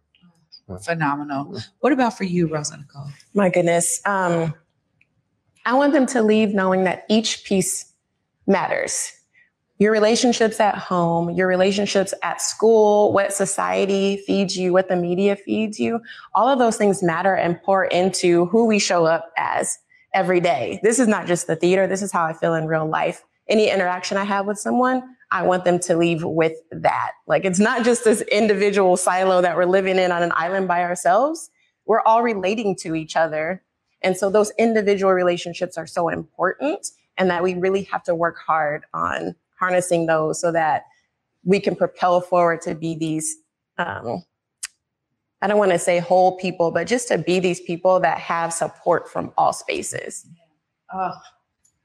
Phenomenal. 0.82 1.60
What 1.80 1.92
about 1.92 2.16
for 2.16 2.24
you, 2.24 2.46
Rosa 2.46 2.78
Nicole? 2.78 3.08
My 3.34 3.50
goodness. 3.50 4.00
Um, 4.06 4.54
I 5.64 5.74
want 5.74 5.92
them 5.92 6.06
to 6.06 6.22
leave 6.22 6.52
knowing 6.54 6.84
that 6.84 7.04
each 7.08 7.44
piece 7.44 7.92
matters. 8.46 9.12
Your 9.78 9.90
relationships 9.90 10.60
at 10.60 10.76
home, 10.76 11.30
your 11.30 11.48
relationships 11.48 12.14
at 12.22 12.40
school, 12.40 13.12
what 13.12 13.32
society 13.32 14.18
feeds 14.26 14.56
you, 14.56 14.72
what 14.72 14.88
the 14.88 14.96
media 14.96 15.36
feeds 15.36 15.80
you, 15.80 16.00
all 16.34 16.48
of 16.48 16.58
those 16.58 16.76
things 16.76 17.02
matter 17.02 17.34
and 17.34 17.60
pour 17.62 17.84
into 17.86 18.46
who 18.46 18.66
we 18.66 18.78
show 18.78 19.04
up 19.04 19.32
as 19.36 19.78
every 20.12 20.40
day. 20.40 20.78
This 20.82 20.98
is 20.98 21.08
not 21.08 21.26
just 21.26 21.46
the 21.46 21.56
theater. 21.56 21.86
This 21.86 22.02
is 22.02 22.12
how 22.12 22.24
I 22.24 22.34
feel 22.34 22.54
in 22.54 22.66
real 22.66 22.86
life. 22.86 23.24
Any 23.48 23.68
interaction 23.68 24.16
I 24.16 24.24
have 24.24 24.46
with 24.46 24.58
someone, 24.58 25.02
I 25.32 25.42
want 25.42 25.64
them 25.64 25.80
to 25.80 25.96
leave 25.96 26.22
with 26.22 26.52
that. 26.70 27.12
Like 27.26 27.44
it's 27.44 27.58
not 27.58 27.84
just 27.84 28.04
this 28.04 28.20
individual 28.20 28.96
silo 28.96 29.42
that 29.42 29.56
we're 29.56 29.64
living 29.64 29.98
in 29.98 30.12
on 30.12 30.22
an 30.22 30.32
island 30.36 30.68
by 30.68 30.82
ourselves. 30.82 31.50
We're 31.84 32.02
all 32.02 32.22
relating 32.22 32.76
to 32.76 32.94
each 32.94 33.16
other 33.16 33.63
and 34.04 34.16
so 34.16 34.30
those 34.30 34.52
individual 34.58 35.12
relationships 35.12 35.76
are 35.76 35.86
so 35.86 36.08
important 36.08 36.90
and 37.18 37.30
that 37.30 37.42
we 37.42 37.54
really 37.54 37.82
have 37.84 38.02
to 38.04 38.14
work 38.14 38.38
hard 38.38 38.84
on 38.92 39.34
harnessing 39.58 40.06
those 40.06 40.40
so 40.40 40.52
that 40.52 40.84
we 41.44 41.58
can 41.58 41.74
propel 41.74 42.20
forward 42.20 42.60
to 42.62 42.74
be 42.74 42.94
these 42.94 43.36
um, 43.78 44.22
I 45.44 45.46
don't 45.46 45.58
want 45.58 45.72
to 45.72 45.78
say 45.78 45.98
whole 45.98 46.38
people, 46.38 46.70
but 46.70 46.86
just 46.86 47.06
to 47.08 47.18
be 47.18 47.38
these 47.38 47.60
people 47.60 48.00
that 48.00 48.18
have 48.18 48.50
support 48.50 49.10
from 49.10 49.30
all 49.36 49.52
spaces. 49.52 50.26
Oh, 50.90 51.12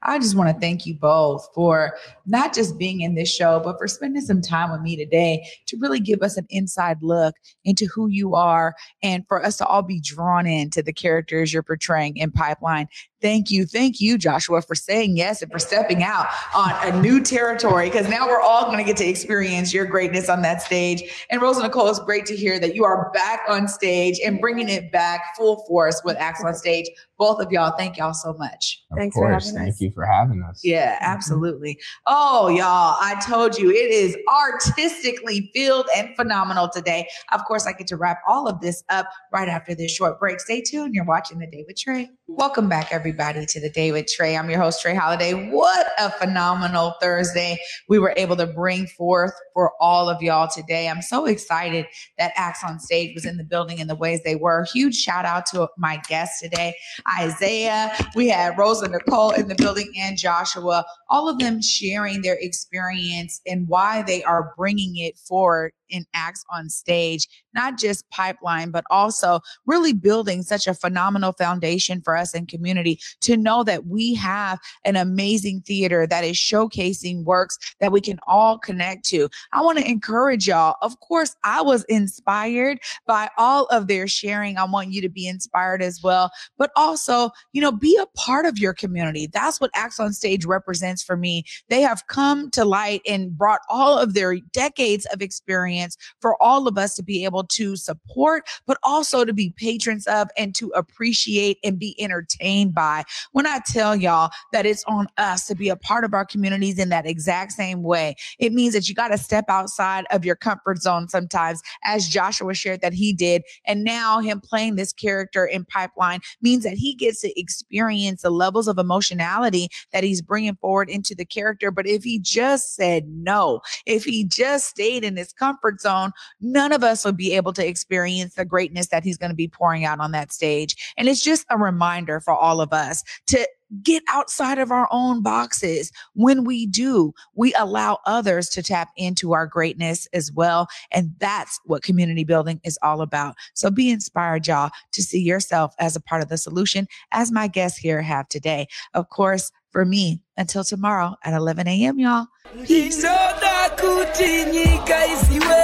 I 0.02 0.18
just 0.18 0.34
want 0.34 0.48
to 0.48 0.58
thank 0.58 0.86
you 0.86 0.94
both 0.94 1.46
for 1.54 1.94
not 2.26 2.54
just 2.54 2.78
being 2.78 3.02
in 3.02 3.14
this 3.14 3.32
show, 3.32 3.60
but 3.62 3.78
for 3.78 3.86
spending 3.86 4.22
some 4.22 4.40
time 4.40 4.72
with 4.72 4.80
me 4.80 4.96
today 4.96 5.46
to 5.66 5.76
really 5.78 6.00
give 6.00 6.22
us 6.22 6.36
an 6.36 6.46
inside 6.48 6.98
look 7.02 7.34
into 7.64 7.86
who 7.86 8.08
you 8.08 8.34
are 8.34 8.74
and 9.02 9.26
for 9.28 9.44
us 9.44 9.58
to 9.58 9.66
all 9.66 9.82
be 9.82 10.00
drawn 10.00 10.46
into 10.46 10.82
the 10.82 10.92
characters 10.92 11.52
you're 11.52 11.62
portraying 11.62 12.16
in 12.16 12.30
Pipeline. 12.30 12.88
Thank 13.20 13.50
you. 13.50 13.66
Thank 13.66 14.00
you, 14.00 14.16
Joshua, 14.16 14.62
for 14.62 14.74
saying 14.74 15.16
yes 15.16 15.42
and 15.42 15.52
for 15.52 15.58
stepping 15.58 16.02
out 16.02 16.26
on 16.54 16.72
a 16.82 17.00
new 17.00 17.22
territory 17.22 17.90
because 17.90 18.08
now 18.08 18.26
we're 18.26 18.40
all 18.40 18.66
going 18.66 18.78
to 18.78 18.84
get 18.84 18.96
to 18.98 19.06
experience 19.06 19.74
your 19.74 19.84
greatness 19.84 20.28
on 20.28 20.42
that 20.42 20.62
stage. 20.62 21.26
And 21.30 21.42
Rosa 21.42 21.62
Nicole, 21.62 21.88
it's 21.88 21.98
great 21.98 22.24
to 22.26 22.36
hear 22.36 22.58
that 22.58 22.74
you 22.74 22.84
are 22.84 23.10
back 23.12 23.40
on 23.48 23.68
stage 23.68 24.18
and 24.24 24.40
bringing 24.40 24.68
it 24.68 24.90
back 24.90 25.36
full 25.36 25.64
force 25.66 26.00
with 26.04 26.16
Acts 26.16 26.42
on 26.44 26.54
Stage. 26.54 26.88
Both 27.18 27.40
of 27.42 27.52
y'all, 27.52 27.74
thank 27.76 27.98
y'all 27.98 28.14
so 28.14 28.32
much. 28.32 28.82
Of 28.90 28.96
Thanks 28.96 29.14
for 29.14 29.28
course. 29.28 29.50
having 29.50 29.64
Thank 29.64 29.80
you 29.80 29.90
for 29.90 30.06
having 30.06 30.42
us. 30.42 30.62
Yeah, 30.64 30.94
mm-hmm. 30.94 31.04
absolutely. 31.04 31.78
Oh, 32.06 32.48
y'all, 32.48 32.96
I 32.98 33.22
told 33.26 33.58
you 33.58 33.70
it 33.70 33.74
is 33.74 34.16
artistically 34.26 35.50
filled 35.54 35.86
and 35.94 36.16
phenomenal 36.16 36.70
today. 36.70 37.06
Of 37.32 37.44
course, 37.44 37.66
I 37.66 37.72
get 37.72 37.86
to 37.88 37.98
wrap 37.98 38.22
all 38.26 38.48
of 38.48 38.60
this 38.62 38.82
up 38.88 39.06
right 39.32 39.48
after 39.48 39.74
this 39.74 39.92
short 39.92 40.18
break. 40.18 40.40
Stay 40.40 40.62
tuned. 40.62 40.94
You're 40.94 41.04
watching 41.04 41.38
The 41.38 41.46
Day 41.46 41.64
with 41.66 41.76
Trey. 41.76 42.08
Welcome 42.26 42.70
back, 42.70 42.90
everybody, 43.10 43.44
to 43.44 43.60
The 43.60 43.70
Day 43.70 43.90
with 43.90 44.06
Trey. 44.06 44.36
I'm 44.36 44.48
your 44.48 44.60
host, 44.60 44.80
Trey 44.82 44.94
Holiday. 44.94 45.50
What 45.50 45.88
a 45.98 46.12
phenomenal 46.12 46.94
Thursday 47.00 47.58
we 47.88 47.98
were 47.98 48.14
able 48.16 48.36
to 48.36 48.46
bring 48.46 48.86
forth 48.86 49.32
for 49.52 49.72
all 49.80 50.08
of 50.08 50.22
y'all 50.22 50.46
today. 50.46 50.88
I'm 50.88 51.02
so 51.02 51.26
excited 51.26 51.86
that 52.18 52.30
Acts 52.36 52.62
on 52.62 52.78
Stage 52.78 53.16
was 53.16 53.24
in 53.24 53.36
the 53.36 53.42
building 53.42 53.80
in 53.80 53.88
the 53.88 53.96
ways 53.96 54.20
they 54.22 54.36
were. 54.36 54.64
Huge 54.72 54.94
shout 54.94 55.24
out 55.24 55.44
to 55.46 55.66
my 55.76 56.00
guests 56.08 56.40
today, 56.40 56.72
Isaiah. 57.18 57.92
We 58.14 58.28
had 58.28 58.56
Rosa 58.56 58.86
Nicole 58.86 59.32
in 59.32 59.48
the 59.48 59.56
building 59.56 59.92
and 59.98 60.16
Joshua, 60.16 60.84
all 61.08 61.28
of 61.28 61.40
them 61.40 61.60
sharing 61.60 62.22
their 62.22 62.38
experience 62.40 63.40
and 63.44 63.66
why 63.66 64.02
they 64.02 64.22
are 64.22 64.54
bringing 64.56 64.98
it 64.98 65.18
forward 65.18 65.72
in 65.88 66.06
Acts 66.14 66.44
on 66.52 66.68
Stage, 66.68 67.26
not 67.54 67.78
just 67.78 68.08
pipeline, 68.10 68.70
but 68.70 68.84
also 68.90 69.40
really 69.66 69.92
building 69.92 70.42
such 70.42 70.66
a 70.66 70.74
phenomenal 70.74 71.32
foundation 71.32 72.00
for 72.02 72.16
us 72.16 72.34
in 72.34 72.46
community 72.46 72.98
to 73.20 73.36
know 73.36 73.64
that 73.64 73.86
we 73.86 74.14
have 74.14 74.58
an 74.84 74.96
amazing 74.96 75.60
theater 75.62 76.06
that 76.06 76.24
is 76.24 76.36
showcasing 76.36 77.24
works 77.24 77.58
that 77.80 77.92
we 77.92 78.00
can 78.00 78.18
all 78.26 78.58
connect 78.58 79.04
to. 79.04 79.28
I 79.52 79.62
want 79.62 79.78
to 79.78 79.88
encourage 79.88 80.48
y'all. 80.48 80.76
Of 80.82 80.98
course, 81.00 81.36
I 81.44 81.62
was 81.62 81.84
inspired 81.84 82.78
by 83.06 83.28
all 83.36 83.66
of 83.66 83.86
their 83.86 84.06
sharing. 84.06 84.56
I 84.56 84.64
want 84.64 84.92
you 84.92 85.00
to 85.02 85.08
be 85.08 85.26
inspired 85.26 85.82
as 85.82 86.02
well, 86.02 86.30
but 86.58 86.70
also, 86.76 87.30
you 87.52 87.60
know, 87.60 87.72
be 87.72 87.98
a 88.00 88.06
part 88.18 88.46
of 88.46 88.58
your 88.58 88.74
community. 88.74 89.26
That's 89.26 89.60
what 89.60 89.70
Acts 89.74 90.00
on 90.00 90.12
Stage 90.12 90.44
represents 90.44 91.02
for 91.02 91.16
me. 91.16 91.44
They 91.68 91.80
have 91.82 92.06
come 92.06 92.50
to 92.50 92.64
light 92.64 93.02
and 93.06 93.36
brought 93.36 93.60
all 93.68 93.98
of 93.98 94.14
their 94.14 94.36
decades 94.52 95.06
of 95.06 95.22
experience 95.22 95.96
for 96.20 96.40
all 96.42 96.68
of 96.68 96.78
us 96.78 96.94
to 96.96 97.02
be 97.02 97.24
able 97.24 97.39
to 97.44 97.76
support, 97.76 98.44
but 98.66 98.78
also 98.82 99.24
to 99.24 99.32
be 99.32 99.54
patrons 99.56 100.06
of 100.06 100.28
and 100.36 100.54
to 100.54 100.68
appreciate 100.70 101.58
and 101.64 101.78
be 101.78 101.94
entertained 102.00 102.74
by. 102.74 103.04
When 103.32 103.46
I 103.46 103.60
tell 103.66 103.96
y'all 103.96 104.30
that 104.52 104.66
it's 104.66 104.84
on 104.84 105.06
us 105.18 105.46
to 105.46 105.54
be 105.54 105.68
a 105.68 105.76
part 105.76 106.04
of 106.04 106.14
our 106.14 106.24
communities 106.24 106.78
in 106.78 106.88
that 106.90 107.06
exact 107.06 107.52
same 107.52 107.82
way, 107.82 108.16
it 108.38 108.52
means 108.52 108.74
that 108.74 108.88
you 108.88 108.94
got 108.94 109.08
to 109.08 109.18
step 109.18 109.44
outside 109.48 110.04
of 110.10 110.24
your 110.24 110.36
comfort 110.36 110.78
zone 110.82 111.08
sometimes, 111.08 111.62
as 111.84 112.08
Joshua 112.08 112.54
shared 112.54 112.80
that 112.80 112.92
he 112.92 113.12
did. 113.12 113.42
And 113.64 113.84
now 113.84 114.20
him 114.20 114.40
playing 114.40 114.76
this 114.76 114.92
character 114.92 115.44
in 115.44 115.64
Pipeline 115.64 116.20
means 116.42 116.64
that 116.64 116.74
he 116.74 116.94
gets 116.94 117.20
to 117.22 117.38
experience 117.38 118.22
the 118.22 118.30
levels 118.30 118.68
of 118.68 118.78
emotionality 118.78 119.68
that 119.92 120.04
he's 120.04 120.22
bringing 120.22 120.56
forward 120.56 120.88
into 120.88 121.14
the 121.14 121.24
character. 121.24 121.70
But 121.70 121.86
if 121.86 122.04
he 122.04 122.18
just 122.18 122.74
said 122.74 123.08
no, 123.08 123.60
if 123.86 124.04
he 124.04 124.24
just 124.24 124.66
stayed 124.66 125.04
in 125.04 125.16
his 125.16 125.32
comfort 125.32 125.80
zone, 125.80 126.12
none 126.40 126.72
of 126.72 126.82
us 126.82 127.04
would 127.04 127.16
be 127.16 127.29
able 127.34 127.52
to 127.54 127.66
experience 127.66 128.34
the 128.34 128.44
greatness 128.44 128.88
that 128.88 129.04
he's 129.04 129.16
going 129.16 129.30
to 129.30 129.36
be 129.36 129.48
pouring 129.48 129.84
out 129.84 130.00
on 130.00 130.12
that 130.12 130.32
stage. 130.32 130.76
And 130.96 131.08
it's 131.08 131.22
just 131.22 131.46
a 131.50 131.58
reminder 131.58 132.20
for 132.20 132.34
all 132.34 132.60
of 132.60 132.72
us 132.72 133.02
to 133.28 133.46
get 133.82 134.02
outside 134.08 134.58
of 134.58 134.70
our 134.70 134.88
own 134.90 135.22
boxes. 135.22 135.92
When 136.14 136.44
we 136.44 136.66
do, 136.66 137.12
we 137.34 137.54
allow 137.54 137.98
others 138.06 138.48
to 138.50 138.62
tap 138.62 138.90
into 138.96 139.32
our 139.32 139.46
greatness 139.46 140.08
as 140.12 140.32
well. 140.32 140.68
And 140.90 141.12
that's 141.18 141.60
what 141.64 141.82
community 141.82 142.24
building 142.24 142.60
is 142.64 142.78
all 142.82 143.00
about. 143.00 143.36
So 143.54 143.70
be 143.70 143.90
inspired, 143.90 144.46
y'all, 144.46 144.70
to 144.92 145.02
see 145.02 145.20
yourself 145.20 145.74
as 145.78 145.94
a 145.96 146.00
part 146.00 146.22
of 146.22 146.28
the 146.28 146.38
solution, 146.38 146.88
as 147.12 147.30
my 147.30 147.46
guests 147.46 147.78
here 147.78 148.02
have 148.02 148.28
today. 148.28 148.66
Of 148.94 149.08
course, 149.10 149.52
for 149.70 149.84
me, 149.84 150.20
until 150.36 150.64
tomorrow 150.64 151.14
at 151.24 151.34
11 151.34 151.68
a.m., 151.68 151.98
y'all. 152.00 152.26
ndinoda 152.56 153.39
kuti 153.80 154.44
nyika 154.52 155.06
iziwe 155.06 155.62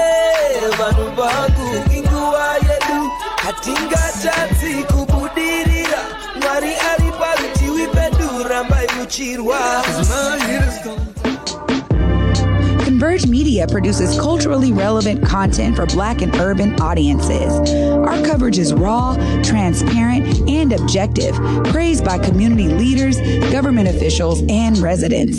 vanhu 0.79 1.05
vangu 1.17 1.97
inguva 1.97 2.55
yedu 2.55 3.11
hatingatadzi 3.45 4.85
kubudirira 4.93 5.99
mwari 6.43 6.69
ari 6.93 7.13
parutivi 7.19 7.87
pedu 7.87 8.49
rambai 8.49 8.87
muchirwa 8.99 9.59
Converge 12.85 13.27
Media 13.27 13.67
produces 13.67 14.19
culturally 14.19 14.73
relevant 14.73 15.23
content 15.27 15.77
for 15.77 15.85
Black 15.87 16.23
and 16.23 16.35
urban 16.37 16.81
audiences. 16.81 17.53
Our 17.93 18.25
coverage 18.25 18.59
is 18.59 18.73
raw, 18.73 19.15
transparent, 19.43 20.49
and 20.49 20.73
objective, 20.73 21.35
praised 21.65 22.05
by 22.05 22.19
community 22.19 22.69
leaders, 22.69 23.21
government 23.53 23.89
officials, 23.89 24.41
and 24.49 24.79
residents. 24.79 25.39